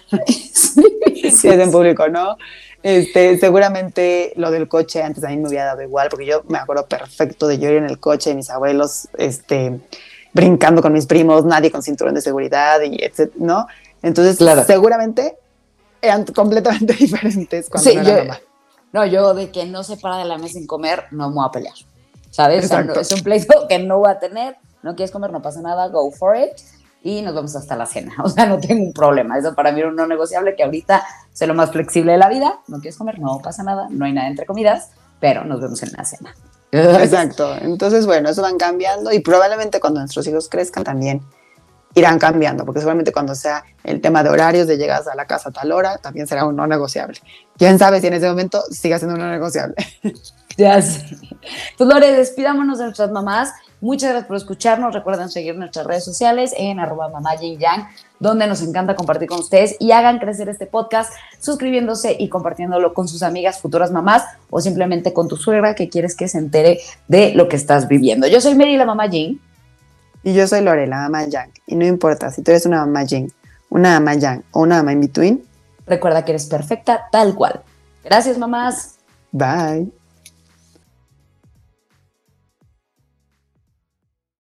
si 1.14 1.48
es 1.48 1.60
en 1.60 1.72
público 1.72 2.08
no. 2.08 2.38
Este, 2.84 3.38
seguramente 3.40 4.34
lo 4.36 4.52
del 4.52 4.68
coche 4.68 5.02
antes 5.02 5.24
a 5.24 5.30
mí 5.30 5.38
me 5.38 5.48
hubiera 5.48 5.66
dado 5.66 5.82
igual, 5.82 6.08
porque 6.10 6.26
yo 6.28 6.44
me 6.48 6.60
acuerdo 6.60 6.86
perfecto 6.86 7.48
de 7.48 7.58
yo 7.58 7.70
ir 7.70 7.78
en 7.78 7.86
el 7.86 8.00
coche 8.00 8.30
de 8.30 8.36
mis 8.36 8.50
abuelos, 8.52 9.08
este, 9.18 9.80
brincando 10.34 10.82
con 10.82 10.94
mis 10.94 11.08
primos, 11.08 11.46
nadie 11.46 11.72
con 11.72 11.82
cinturón 11.82 12.14
de 12.14 12.22
seguridad 12.22 12.82
y 12.82 13.04
etc., 13.04 13.34
¿no? 13.38 13.68
Entonces, 14.04 14.38
seguramente 14.68 15.36
eran 16.00 16.26
completamente 16.26 16.94
diferentes 17.00 17.70
cuando 17.70 17.90
sí, 17.90 17.98
era 17.98 18.24
mamá. 18.24 18.40
No, 18.94 19.06
yo 19.06 19.34
de 19.34 19.50
que 19.50 19.66
no 19.66 19.84
se 19.84 19.98
para 19.98 20.18
de 20.18 20.26
la 20.26 20.38
mesa 20.38 20.54
sin 20.54 20.68
comer, 20.68 21.06
no 21.12 21.30
me 21.30 21.36
voy 21.36 21.46
a 21.48 21.52
pelear. 21.52 21.76
¿Sabes? 22.30 22.70
es 22.72 23.12
un 23.12 23.22
pleito 23.22 23.66
que 23.70 23.80
no 23.80 24.00
voy 24.00 24.10
a 24.10 24.20
tener. 24.20 24.58
No 24.84 24.96
quieres 24.96 25.12
comer, 25.12 25.32
no 25.32 25.42
pasa 25.42 25.62
nada, 25.62 25.88
go 25.88 26.12
for 26.12 26.36
it. 26.36 26.62
Y 27.06 27.22
nos 27.22 27.36
vamos 27.36 27.56
hasta 27.56 27.76
la 27.76 27.86
cena. 27.86 28.16
O 28.24 28.30
sea, 28.30 28.48
no 28.48 28.60
tengo 28.60 28.84
un 28.84 28.92
problema. 28.92 29.38
Eso 29.38 29.54
para 29.54 29.72
mí 29.72 29.80
era 29.80 29.90
un 29.90 29.96
no 29.96 30.08
negociable 30.08 30.56
que 30.56 30.64
ahorita 30.64 31.06
sé 31.32 31.46
lo 31.46 31.54
más 31.54 31.72
flexible 31.72 32.14
de 32.14 32.18
la 32.18 32.28
vida. 32.30 32.62
No 32.68 32.80
quieres 32.80 32.98
comer, 32.98 33.20
no 33.20 33.40
pasa 33.44 33.62
nada. 33.62 33.88
No 33.92 34.06
hay 34.06 34.14
nada 34.14 34.28
entre 34.28 34.48
comidas, 34.48 34.90
pero 35.20 35.46
nos 35.46 35.62
vemos 35.62 35.84
en 35.84 35.92
la 35.92 36.04
cena. 36.04 36.36
Exacto. 36.72 37.56
Entonces, 37.62 38.08
bueno, 38.08 38.30
eso 38.30 38.42
van 38.42 38.58
cambiando 38.58 39.14
y 39.14 39.20
probablemente 39.20 39.80
cuando 39.80 40.00
nuestros 40.00 40.26
hijos 40.26 40.50
crezcan 40.50 40.84
también 40.84 41.22
irán 41.94 42.18
cambiando, 42.18 42.66
porque 42.66 42.80
seguramente 42.80 43.12
cuando 43.12 43.36
sea 43.36 43.64
el 43.84 44.02
tema 44.02 44.24
de 44.24 44.30
horarios 44.30 44.66
de 44.66 44.78
llegadas 44.78 45.08
a 45.08 45.14
la 45.14 45.28
casa 45.28 45.50
a 45.50 45.52
tal 45.52 45.72
hora, 45.72 46.00
también 46.00 46.26
será 46.26 46.46
un 46.46 46.56
no 46.56 46.66
negociable. 46.66 47.20
Quién 47.56 47.78
sabe 47.78 48.02
si 48.02 48.08
en 48.08 48.16
ese 48.16 48.28
momento 48.28 48.64
siga 48.72 48.98
siendo 48.98 49.14
un 49.16 49.22
no 49.22 49.30
negociable. 49.30 49.76
Ya 50.58 50.82
sé. 50.82 51.04
Pues 51.78 51.90
Lore, 51.90 52.14
despidámonos 52.14 52.78
de 52.78 52.86
nuestras 52.86 53.12
mamás. 53.12 53.52
Muchas 53.86 54.10
gracias 54.10 54.28
por 54.28 54.38
escucharnos. 54.38 54.96
Recuerden 54.96 55.30
seguir 55.30 55.56
nuestras 55.56 55.86
redes 55.86 56.04
sociales 56.04 56.56
en 56.58 56.80
arroba 56.80 57.08
mamá 57.10 57.36
Yang, 57.36 57.86
donde 58.20 58.48
nos 58.48 58.64
encanta 58.64 58.96
compartir 58.96 59.30
con 59.30 59.38
ustedes 59.38 59.76
y 59.80 59.92
hagan 59.92 60.18
crecer 60.18 60.50
este 60.50 60.66
podcast 60.66 61.14
suscribiéndose 61.40 62.18
y 62.18 62.28
compartiéndolo 62.28 62.96
con 62.96 63.08
sus 63.08 63.22
amigas 63.22 63.62
futuras 63.62 63.92
mamás 63.92 64.24
o 64.50 64.60
simplemente 64.60 65.14
con 65.14 65.28
tu 65.28 65.38
suegra 65.38 65.76
que 65.76 65.88
quieres 65.88 66.16
que 66.16 66.28
se 66.28 66.40
entere 66.40 66.80
de 67.08 67.36
lo 67.36 67.48
que 67.48 67.58
estás 67.58 67.88
viviendo. 67.88 68.26
Yo 68.26 68.42
soy 68.42 68.56
Mary, 68.56 68.76
la 68.76 68.86
mamá 68.86 69.04
Jane. 69.04 69.38
Y 70.24 70.34
yo 70.34 70.48
soy 70.48 70.62
Lore, 70.62 70.88
la 70.88 71.08
mamá 71.08 71.26
Yang. 71.26 71.52
Y 71.68 71.76
no 71.76 71.86
importa 71.86 72.32
si 72.32 72.42
tú 72.42 72.50
eres 72.50 72.66
una 72.66 72.84
mamá 72.84 73.06
Jane, 73.08 73.28
una 73.70 74.00
mamá 74.00 74.16
Yang 74.16 74.46
o 74.50 74.62
una 74.62 74.78
mamá 74.78 74.94
in 74.94 75.02
between. 75.02 75.44
Recuerda 75.86 76.26
que 76.26 76.32
eres 76.32 76.48
perfecta 76.48 77.04
tal 77.12 77.36
cual. 77.36 77.62
Gracias, 78.04 78.40
mamás. 78.40 78.96
Bye. 79.32 79.92